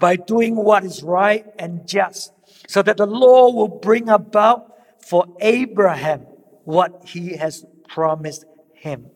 by 0.00 0.16
doing 0.16 0.54
what 0.54 0.84
is 0.84 1.02
right 1.02 1.46
and 1.58 1.88
just, 1.88 2.34
so 2.68 2.82
that 2.82 2.98
the 2.98 3.06
Lord 3.06 3.54
will 3.54 3.80
bring 3.80 4.10
about 4.10 4.70
for 5.00 5.34
Abraham 5.40 6.26
what 6.64 7.04
he 7.06 7.38
has 7.38 7.64
promised 7.88 8.44
him. 8.82 9.06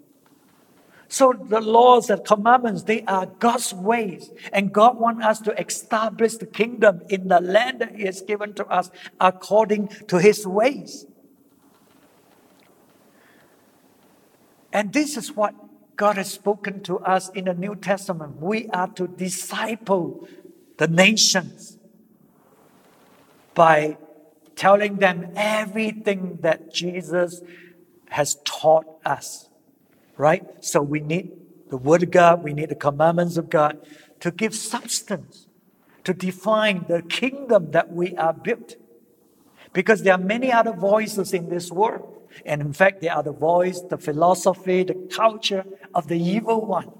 So 1.09 1.33
the 1.33 1.61
laws 1.61 2.09
and 2.09 2.25
commandments, 2.25 2.85
they 2.85 3.03
are 3.03 3.27
God's 3.27 3.75
ways. 3.75 4.31
And 4.53 4.73
God 4.73 4.99
wants 4.99 5.25
us 5.25 5.41
to 5.41 5.61
establish 5.61 6.37
the 6.37 6.47
kingdom 6.47 7.03
in 7.09 7.27
the 7.27 7.41
land 7.41 7.81
that 7.81 7.97
He 7.97 8.05
has 8.05 8.23
given 8.23 8.55
to 8.55 8.67
us 8.67 8.91
according 9.21 9.89
to 10.09 10.19
His 10.19 10.47
ways. 10.47 11.07
And 14.73 14.93
this 14.93 15.17
is 15.17 15.33
what 15.33 15.55
God 15.97 16.17
has 16.17 16.31
spoken 16.31 16.83
to 16.85 16.99
us 17.01 17.29
in 17.31 17.47
the 17.47 17.55
New 17.55 17.75
Testament. 17.75 18.41
We 18.41 18.69
are 18.69 18.89
to 18.93 19.09
disciple 19.09 20.29
the 20.77 20.87
nations 20.87 21.79
by 23.55 23.97
telling 24.55 24.97
them 24.97 25.33
everything 25.35 26.39
that 26.43 26.73
Jesus 26.73 27.43
has 28.11 28.37
taught 28.45 28.87
us 29.05 29.46
right? 30.17 30.45
So 30.65 30.83
we 30.83 31.01
need 31.01 31.33
the 31.69 31.77
Word 31.77 32.03
of 32.03 32.11
God, 32.11 32.43
we 32.43 32.53
need 32.53 32.69
the 32.69 32.77
commandments 32.77 33.37
of 33.37 33.51
God 33.51 33.79
to 34.21 34.31
give 34.31 34.55
substance, 34.55 35.47
to 36.05 36.15
define 36.15 36.85
the 36.89 37.03
kingdom 37.03 37.73
that 37.73 37.93
we 37.93 38.17
are 38.17 38.33
built. 38.33 38.77
Because 39.73 40.03
there 40.03 40.15
are 40.15 40.19
many 40.19 40.53
other 40.53 40.73
voices 40.73 41.35
in 41.35 41.49
this 41.49 41.71
world. 41.71 42.13
And 42.45 42.61
in 42.61 42.73
fact, 42.73 43.01
they 43.01 43.09
are 43.09 43.23
the 43.23 43.33
voice, 43.33 43.81
the 43.81 43.99
philosophy, 43.99 44.85
the 44.85 44.95
culture 44.95 45.65
of 45.95 46.09
the 46.09 46.19
evil 46.19 46.65
one. 46.65 46.93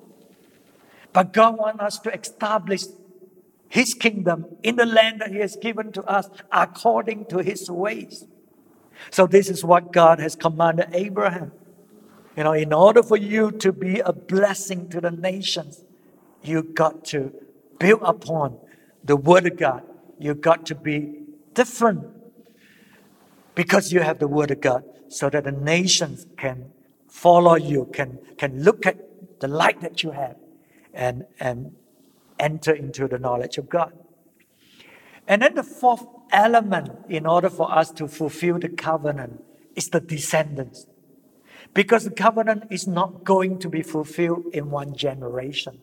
But 1.13 1.33
God 1.33 1.57
wants 1.57 1.83
us 1.83 1.99
to 2.01 2.13
establish 2.13 2.85
His 3.69 3.95
kingdom 3.95 4.47
in 4.63 4.77
the 4.77 4.85
land 4.87 5.21
that 5.21 5.31
He 5.31 5.39
has 5.39 5.57
given 5.57 5.93
to 5.93 6.03
us 6.05 6.29
according 6.53 7.27
to 7.27 7.39
His 7.39 7.71
ways. 7.71 8.27
So, 9.11 9.27
this 9.27 9.49
is 9.49 9.65
what 9.65 9.93
God 9.93 10.19
has 10.21 10.37
commanded 10.37 10.89
Abraham. 10.93 11.53
You 12.37 12.45
know, 12.45 12.53
in 12.53 12.73
order 12.73 13.03
for 13.03 13.17
you 13.17 13.51
to 13.51 13.73
be 13.73 14.01
a 14.01 14.13
blessing 14.13 14.89
to 14.91 15.01
the 15.01 15.11
nations, 15.11 15.83
you 16.43 16.63
got 16.63 17.05
to 17.07 17.33
build 17.79 18.03
upon 18.03 18.59
the 19.03 19.17
Word 19.17 19.47
of 19.47 19.57
God. 19.57 19.83
You 20.19 20.35
got 20.35 20.67
to 20.67 20.75
be 20.75 21.23
different 21.55 22.05
because 23.55 23.93
you 23.93 24.01
have 24.01 24.19
the 24.19 24.29
Word 24.29 24.51
of 24.51 24.61
God, 24.61 24.85
so 25.09 25.31
that 25.31 25.45
the 25.45 25.53
nations 25.53 26.27
can 26.37 26.73
follow 27.09 27.55
you, 27.55 27.89
can, 27.93 28.19
can 28.37 28.63
look 28.63 28.85
at 28.85 28.99
the 29.41 29.49
light 29.49 29.81
that 29.81 30.03
you 30.03 30.11
have 30.11 30.37
and, 30.93 31.25
and 31.41 31.75
enter 32.39 32.73
into 32.73 33.09
the 33.09 33.19
knowledge 33.19 33.57
of 33.57 33.71
God. 33.71 33.93
And 35.27 35.41
then 35.41 35.55
the 35.55 35.63
fourth 35.63 36.07
element, 36.31 36.91
in 37.09 37.27
order 37.27 37.49
for 37.49 37.73
us 37.73 37.91
to 37.93 38.07
fulfill 38.07 38.59
the 38.59 38.69
covenant, 38.69 39.43
is 39.75 39.89
the 39.89 40.01
descendants. 40.01 40.87
Because 41.77 42.05
the 42.05 42.11
covenant 42.11 42.69
is 42.71 42.87
not 42.87 43.23
going 43.23 43.59
to 43.59 43.69
be 43.69 43.83
fulfilled 43.83 44.47
in 44.55 44.71
one 44.71 44.97
generation. 44.97 45.83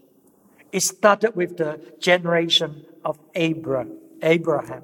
It 0.71 0.81
started 0.81 1.35
with 1.35 1.57
the 1.57 1.79
generation 1.99 2.87
of 3.05 3.19
Abraham. 3.35 4.81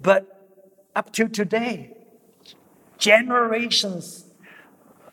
But 0.00 0.22
up 0.96 1.12
to 1.12 1.28
today, 1.28 1.98
generations 2.96 4.24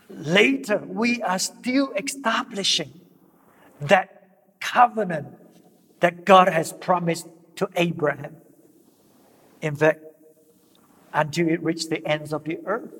later, 0.10 0.78
we 0.78 1.22
are 1.22 1.39
still 1.39 1.92
establishing 1.98 3.02
that 3.82 4.08
covenant 4.62 5.36
that 6.00 6.24
God 6.24 6.48
has 6.48 6.72
promised 6.72 7.28
to 7.58 7.68
Abraham. 7.76 8.38
In 9.62 9.76
fact, 9.76 10.00
until 11.13 11.50
it 11.50 11.62
reached 11.62 11.89
the 11.89 12.08
ends 12.08 12.32
of 12.32 12.46
the 12.46 12.60
earth. 12.66 12.94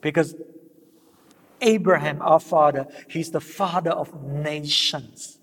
Because 0.00 0.34
Abraham, 1.60 2.20
our 2.22 2.40
father, 2.40 2.86
he's 3.08 3.30
the 3.30 3.40
father 3.40 3.90
of 3.90 4.22
nations. 4.22 5.38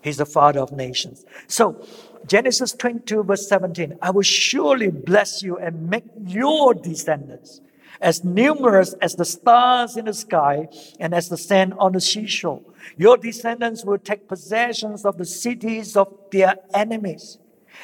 He's 0.00 0.18
the 0.18 0.26
father 0.26 0.60
of 0.60 0.72
nations. 0.72 1.24
So, 1.48 1.84
Genesis 2.26 2.72
22, 2.72 3.24
verse 3.24 3.48
17 3.48 3.98
I 4.02 4.10
will 4.10 4.22
surely 4.22 4.90
bless 4.90 5.42
you 5.42 5.56
and 5.58 5.88
make 5.90 6.04
your 6.24 6.74
descendants 6.74 7.60
as 8.00 8.24
numerous 8.24 8.94
as 8.94 9.16
the 9.16 9.24
stars 9.24 9.96
in 9.96 10.04
the 10.04 10.14
sky 10.14 10.68
and 11.00 11.14
as 11.14 11.28
the 11.28 11.36
sand 11.36 11.74
on 11.78 11.92
the 11.92 12.00
seashore. 12.00 12.62
Your 12.96 13.16
descendants 13.16 13.84
will 13.84 13.98
take 13.98 14.28
possessions 14.28 15.04
of 15.04 15.18
the 15.18 15.24
cities 15.24 15.96
of 15.96 16.12
their 16.30 16.56
enemies, 16.74 17.38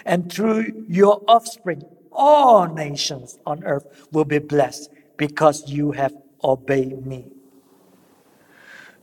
and 0.04 0.33
through 0.33 0.87
your 0.88 1.22
offspring, 1.26 1.83
all 2.12 2.72
nations 2.72 3.38
on 3.44 3.64
earth 3.64 4.07
will 4.12 4.24
be 4.24 4.38
blessed 4.38 4.90
because 5.16 5.68
you 5.68 5.92
have 5.92 6.14
obeyed 6.42 7.04
me. 7.04 7.34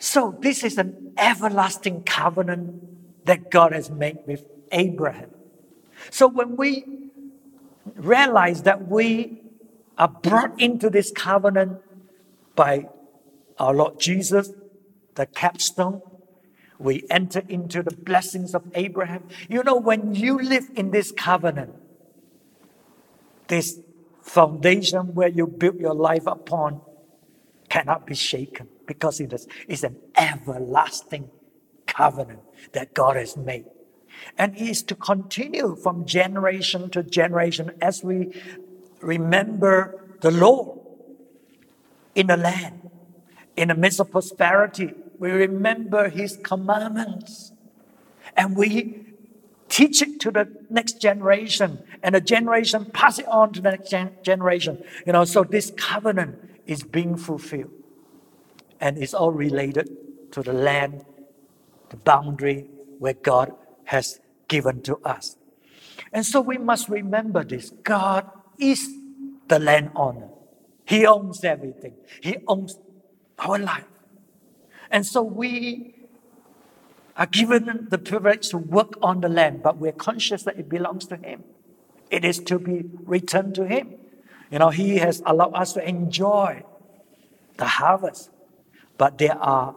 So, 0.01 0.35
this 0.39 0.63
is 0.63 0.79
an 0.79 1.13
everlasting 1.15 2.01
covenant 2.01 3.25
that 3.25 3.51
God 3.51 3.71
has 3.71 3.91
made 3.91 4.17
with 4.25 4.43
Abraham. 4.71 5.29
So, 6.09 6.27
when 6.27 6.57
we 6.57 6.85
realize 7.95 8.63
that 8.63 8.87
we 8.87 9.43
are 9.99 10.07
brought 10.07 10.59
into 10.59 10.89
this 10.89 11.11
covenant 11.11 11.81
by 12.55 12.89
our 13.59 13.75
Lord 13.75 13.99
Jesus, 13.99 14.49
the 15.13 15.27
capstone. 15.27 16.01
We 16.79 17.05
enter 17.11 17.43
into 17.47 17.83
the 17.83 17.95
blessings 17.95 18.55
of 18.55 18.63
Abraham. 18.73 19.27
You 19.47 19.61
know, 19.61 19.75
when 19.75 20.15
you 20.15 20.41
live 20.41 20.67
in 20.75 20.89
this 20.89 21.11
covenant, 21.11 21.75
this 23.49 23.79
foundation 24.23 25.13
where 25.13 25.27
you 25.27 25.45
build 25.45 25.79
your 25.79 25.93
life 25.93 26.25
upon 26.25 26.81
cannot 27.69 28.07
be 28.07 28.15
shaken 28.15 28.67
because 28.85 29.19
it 29.19 29.33
is 29.33 29.47
it's 29.67 29.83
an 29.83 29.97
everlasting 30.17 31.29
covenant 31.87 32.39
that 32.73 32.93
God 32.93 33.15
has 33.15 33.35
made. 33.35 33.65
And 34.37 34.55
it 34.55 34.61
is 34.61 34.83
to 34.83 34.95
continue 34.95 35.75
from 35.75 36.05
generation 36.05 36.89
to 36.91 37.03
generation 37.03 37.71
as 37.81 38.03
we 38.03 38.33
remember 39.01 40.05
the 40.21 40.31
Lord 40.31 40.79
in 42.15 42.27
the 42.27 42.37
land, 42.37 42.89
in 43.55 43.69
the 43.69 43.75
midst 43.75 43.99
of 43.99 44.11
prosperity. 44.11 44.93
We 45.17 45.31
remember 45.31 46.09
His 46.09 46.37
commandments 46.43 47.51
and 48.35 48.55
we 48.55 49.05
teach 49.69 50.01
it 50.01 50.19
to 50.21 50.31
the 50.31 50.49
next 50.69 51.01
generation 51.01 51.83
and 52.03 52.15
the 52.15 52.21
generation 52.21 52.85
pass 52.85 53.19
it 53.19 53.27
on 53.27 53.53
to 53.53 53.61
the 53.61 53.71
next 53.71 53.89
gen- 53.89 54.15
generation. 54.23 54.83
You 55.05 55.13
know, 55.13 55.25
so 55.25 55.43
this 55.43 55.71
covenant 55.77 56.37
is 56.65 56.83
being 56.83 57.17
fulfilled 57.17 57.71
and 58.81 58.97
it's 58.97 59.13
all 59.13 59.31
related 59.31 59.89
to 60.31 60.41
the 60.41 60.53
land, 60.53 61.05
the 61.89 61.97
boundary 61.97 62.67
where 62.99 63.13
God 63.13 63.53
has 63.85 64.19
given 64.47 64.81
to 64.81 64.97
us. 65.05 65.37
And 66.11 66.25
so 66.25 66.41
we 66.41 66.57
must 66.57 66.89
remember 66.89 67.43
this 67.43 67.69
God 67.83 68.29
is 68.59 68.89
the 69.47 69.59
landowner. 69.59 70.29
He 70.85 71.05
owns 71.05 71.43
everything. 71.43 71.93
He 72.21 72.37
owns 72.47 72.77
our 73.39 73.57
life. 73.57 73.85
And 74.89 75.05
so 75.05 75.21
we 75.21 75.95
are 77.15 77.27
given 77.27 77.87
the 77.89 77.97
privilege 77.97 78.49
to 78.49 78.57
work 78.57 78.97
on 79.01 79.21
the 79.21 79.29
land, 79.29 79.63
but 79.63 79.77
we're 79.77 79.91
conscious 79.91 80.43
that 80.43 80.57
it 80.57 80.67
belongs 80.67 81.05
to 81.07 81.15
Him. 81.17 81.43
It 82.09 82.25
is 82.25 82.39
to 82.39 82.59
be 82.59 82.85
returned 83.03 83.55
to 83.55 83.67
Him. 83.67 83.95
You 84.49 84.59
know, 84.59 84.69
He 84.69 84.97
has 84.97 85.21
allowed 85.25 85.53
us 85.53 85.73
to 85.73 85.87
enjoy 85.87 86.63
the 87.57 87.65
harvest, 87.65 88.31
but 89.01 89.17
there 89.17 89.35
are 89.41 89.75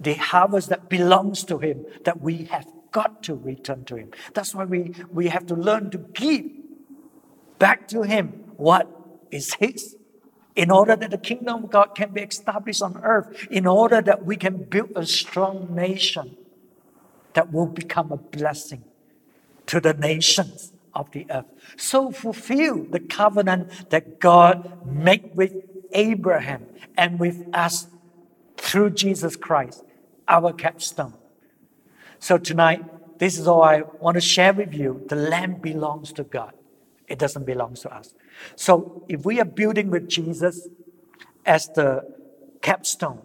the 0.00 0.14
harvest 0.14 0.68
that 0.70 0.88
belongs 0.88 1.44
to 1.44 1.58
Him 1.58 1.86
that 2.02 2.20
we 2.20 2.46
have 2.46 2.66
got 2.90 3.22
to 3.22 3.36
return 3.36 3.84
to 3.84 3.94
Him. 3.94 4.10
That's 4.34 4.52
why 4.52 4.64
we, 4.64 4.92
we 5.12 5.28
have 5.28 5.46
to 5.46 5.54
learn 5.54 5.92
to 5.92 5.98
give 5.98 6.46
back 7.60 7.86
to 7.94 8.02
Him 8.02 8.50
what 8.56 8.90
is 9.30 9.54
His 9.54 9.94
in 10.56 10.72
order 10.72 10.96
that 10.96 11.12
the 11.12 11.18
kingdom 11.18 11.62
of 11.62 11.70
God 11.70 11.94
can 11.94 12.10
be 12.10 12.22
established 12.22 12.82
on 12.82 13.00
earth, 13.04 13.46
in 13.48 13.64
order 13.64 14.02
that 14.02 14.24
we 14.24 14.34
can 14.34 14.64
build 14.64 14.90
a 14.96 15.06
strong 15.06 15.72
nation 15.72 16.36
that 17.34 17.52
will 17.52 17.68
become 17.68 18.10
a 18.10 18.16
blessing 18.16 18.82
to 19.66 19.78
the 19.78 19.94
nations 19.94 20.72
of 20.96 21.12
the 21.12 21.26
earth. 21.30 21.46
So 21.76 22.10
fulfill 22.10 22.86
the 22.86 22.98
covenant 22.98 23.90
that 23.90 24.18
God 24.18 24.84
made 24.84 25.30
with 25.36 25.77
Abraham 25.92 26.66
and 26.96 27.18
with 27.18 27.46
us 27.52 27.88
through 28.56 28.90
Jesus 28.90 29.36
Christ, 29.36 29.84
our 30.26 30.52
capstone. 30.52 31.14
So 32.18 32.38
tonight, 32.38 33.18
this 33.18 33.38
is 33.38 33.46
all 33.46 33.62
I 33.62 33.82
want 34.00 34.16
to 34.16 34.20
share 34.20 34.52
with 34.52 34.74
you. 34.74 35.04
The 35.08 35.16
land 35.16 35.62
belongs 35.62 36.12
to 36.14 36.24
God. 36.24 36.52
It 37.08 37.18
doesn't 37.18 37.46
belong 37.46 37.74
to 37.74 37.94
us. 37.94 38.14
So 38.54 39.04
if 39.08 39.24
we 39.24 39.40
are 39.40 39.44
building 39.44 39.90
with 39.90 40.08
Jesus 40.08 40.68
as 41.46 41.68
the 41.68 42.04
capstone, 42.60 43.20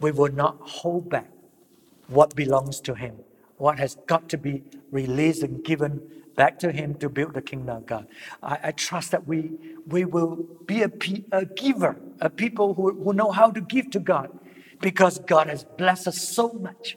we 0.00 0.12
will 0.12 0.32
not 0.32 0.56
hold 0.60 1.08
back 1.08 1.28
what 2.06 2.34
belongs 2.34 2.80
to 2.82 2.94
Him, 2.94 3.16
what 3.56 3.78
has 3.78 3.96
got 4.06 4.28
to 4.30 4.38
be 4.38 4.62
released 4.90 5.42
and 5.42 5.64
given 5.64 6.00
back 6.34 6.58
to 6.60 6.72
Him 6.72 6.94
to 6.96 7.08
build 7.08 7.34
the 7.34 7.42
kingdom 7.42 7.76
of 7.76 7.86
God. 7.86 8.06
I, 8.42 8.58
I 8.64 8.72
trust 8.72 9.10
that 9.10 9.26
we, 9.26 9.52
we 9.86 10.04
will 10.04 10.36
be 10.66 10.82
a, 10.82 10.90
a 11.32 11.44
giver, 11.44 11.96
a 12.20 12.30
people 12.30 12.74
who, 12.74 12.92
who 13.02 13.12
know 13.12 13.30
how 13.30 13.50
to 13.50 13.60
give 13.60 13.90
to 13.90 14.00
God 14.00 14.30
because 14.80 15.18
God 15.20 15.48
has 15.48 15.64
blessed 15.64 16.08
us 16.08 16.20
so 16.20 16.52
much. 16.52 16.96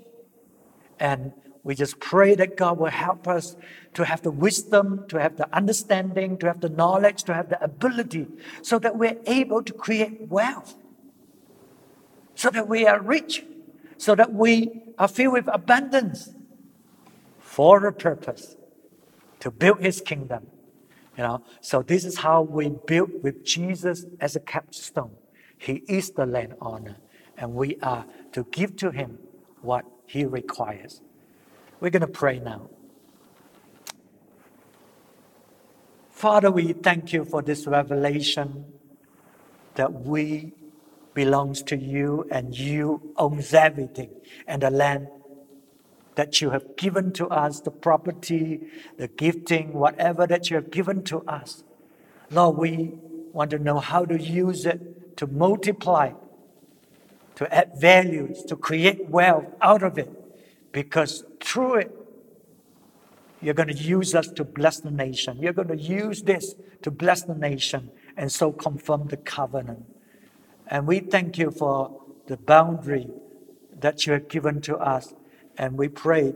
And 0.99 1.33
we 1.63 1.75
just 1.75 1.99
pray 1.99 2.35
that 2.35 2.57
God 2.57 2.77
will 2.77 2.91
help 2.91 3.27
us 3.27 3.55
to 3.95 4.05
have 4.05 4.21
the 4.21 4.31
wisdom, 4.31 5.05
to 5.09 5.19
have 5.19 5.37
the 5.37 5.53
understanding, 5.55 6.37
to 6.37 6.47
have 6.47 6.61
the 6.61 6.69
knowledge, 6.69 7.23
to 7.23 7.33
have 7.33 7.49
the 7.49 7.63
ability, 7.63 8.27
so 8.61 8.77
that 8.79 8.97
we're 8.97 9.17
able 9.25 9.63
to 9.63 9.73
create 9.73 10.27
wealth, 10.29 10.75
so 12.35 12.49
that 12.49 12.67
we 12.67 12.85
are 12.85 13.01
rich, 13.01 13.43
so 13.97 14.13
that 14.15 14.33
we 14.33 14.83
are 14.97 15.07
filled 15.07 15.33
with 15.33 15.47
abundance 15.47 16.29
for 17.39 17.85
a 17.87 17.93
purpose 17.93 18.55
to 19.45 19.51
build 19.51 19.79
His 19.79 20.01
kingdom. 20.01 20.47
You 21.15 21.23
know, 21.23 21.43
so 21.61 21.83
this 21.83 22.03
is 22.03 22.17
how 22.17 22.41
we 22.41 22.71
build 22.87 23.11
with 23.21 23.45
Jesus 23.45 24.03
as 24.19 24.35
a 24.35 24.39
capstone. 24.39 25.11
He 25.59 25.83
is 25.87 26.09
the 26.09 26.25
landowner, 26.25 26.97
and 27.37 27.53
we 27.53 27.77
are 27.83 28.07
to 28.31 28.43
give 28.51 28.75
to 28.77 28.89
Him 28.89 29.19
what 29.61 29.85
He 30.07 30.25
requires. 30.25 30.99
We're 31.79 31.91
going 31.91 32.01
to 32.01 32.07
pray 32.07 32.39
now. 32.39 32.69
Father, 36.09 36.49
we 36.49 36.73
thank 36.73 37.13
you 37.13 37.23
for 37.23 37.43
this 37.43 37.67
revelation 37.67 38.65
that 39.75 39.93
we 39.93 40.53
belongs 41.13 41.61
to 41.63 41.77
you 41.77 42.27
and 42.31 42.57
you 42.57 43.13
owns 43.15 43.53
everything 43.53 44.09
and 44.47 44.63
the 44.63 44.71
land 44.71 45.07
that 46.15 46.41
you 46.41 46.51
have 46.51 46.75
given 46.75 47.11
to 47.13 47.27
us, 47.27 47.59
the 47.61 47.71
property, 47.71 48.61
the 48.97 49.07
gifting, 49.07 49.73
whatever 49.73 50.25
that 50.27 50.49
you 50.49 50.55
have 50.55 50.71
given 50.71 51.03
to 51.03 51.19
us. 51.27 51.63
Lord, 52.31 52.57
we 52.57 52.93
want 53.33 53.51
to 53.51 53.59
know 53.59 53.79
how 53.79 54.05
to 54.05 54.21
use 54.21 54.65
it 54.65 55.17
to 55.17 55.27
multiply, 55.27 56.13
to 57.35 57.53
add 57.53 57.73
values, 57.77 58.43
to 58.43 58.55
create 58.55 59.09
wealth 59.09 59.45
out 59.61 59.83
of 59.83 59.97
it 59.97 60.09
because 60.71 61.23
through 61.41 61.75
it, 61.75 61.91
you're 63.41 63.53
going 63.53 63.69
to 63.69 63.75
use 63.75 64.15
us 64.15 64.27
to 64.29 64.43
bless 64.43 64.79
the 64.79 64.91
nation. 64.91 65.37
You're 65.39 65.53
going 65.53 65.67
to 65.67 65.77
use 65.77 66.23
this 66.23 66.55
to 66.81 66.91
bless 66.91 67.23
the 67.23 67.35
nation 67.35 67.91
and 68.17 68.31
so 68.31 68.51
confirm 68.51 69.07
the 69.07 69.17
covenant. 69.17 69.85
And 70.67 70.87
we 70.87 70.99
thank 70.99 71.37
you 71.37 71.51
for 71.51 72.01
the 72.27 72.37
boundary 72.37 73.07
that 73.79 74.05
you 74.05 74.13
have 74.13 74.27
given 74.27 74.61
to 74.61 74.77
us. 74.77 75.13
And 75.57 75.77
we 75.77 75.87
pray 75.87 76.33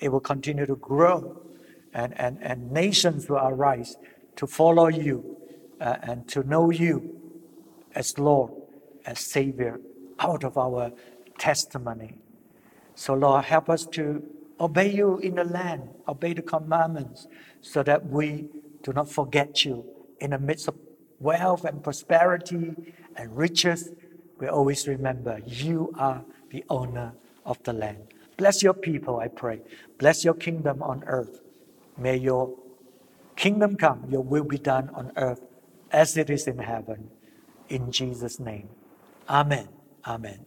it 0.00 0.08
will 0.10 0.20
continue 0.20 0.66
to 0.66 0.76
grow 0.76 1.40
and, 1.92 2.18
and, 2.18 2.38
and 2.42 2.70
nations 2.70 3.28
will 3.28 3.38
arise 3.38 3.96
to 4.36 4.46
follow 4.46 4.88
you 4.88 5.36
uh, 5.80 5.96
and 6.02 6.28
to 6.28 6.42
know 6.42 6.70
you 6.70 7.20
as 7.94 8.18
Lord, 8.18 8.52
as 9.06 9.20
Savior 9.20 9.80
out 10.18 10.44
of 10.44 10.58
our 10.58 10.92
testimony. 11.38 12.16
So, 12.94 13.14
Lord, 13.14 13.44
help 13.44 13.70
us 13.70 13.86
to 13.88 14.22
obey 14.60 14.92
you 14.92 15.18
in 15.18 15.36
the 15.36 15.44
land, 15.44 15.88
obey 16.08 16.32
the 16.32 16.42
commandments, 16.42 17.26
so 17.60 17.82
that 17.82 18.06
we 18.06 18.46
do 18.82 18.92
not 18.92 19.10
forget 19.10 19.64
you 19.64 19.84
in 20.20 20.30
the 20.30 20.38
midst 20.38 20.68
of 20.68 20.76
wealth 21.20 21.64
and 21.64 21.82
prosperity 21.82 22.74
and 23.16 23.36
riches. 23.36 23.90
We 24.38 24.48
always 24.48 24.86
remember 24.86 25.40
you 25.46 25.92
are 25.98 26.24
the 26.50 26.64
owner 26.68 27.14
of 27.44 27.62
the 27.62 27.72
land. 27.72 28.13
Bless 28.36 28.62
your 28.62 28.74
people, 28.74 29.20
I 29.20 29.28
pray. 29.28 29.60
Bless 29.98 30.24
your 30.24 30.34
kingdom 30.34 30.82
on 30.82 31.04
earth. 31.06 31.40
May 31.96 32.16
your 32.16 32.54
kingdom 33.36 33.76
come, 33.76 34.04
your 34.10 34.22
will 34.22 34.44
be 34.44 34.58
done 34.58 34.90
on 34.94 35.12
earth 35.16 35.40
as 35.92 36.16
it 36.16 36.30
is 36.30 36.46
in 36.46 36.58
heaven. 36.58 37.10
In 37.68 37.92
Jesus' 37.92 38.40
name. 38.40 38.68
Amen. 39.28 39.68
Amen. 40.06 40.46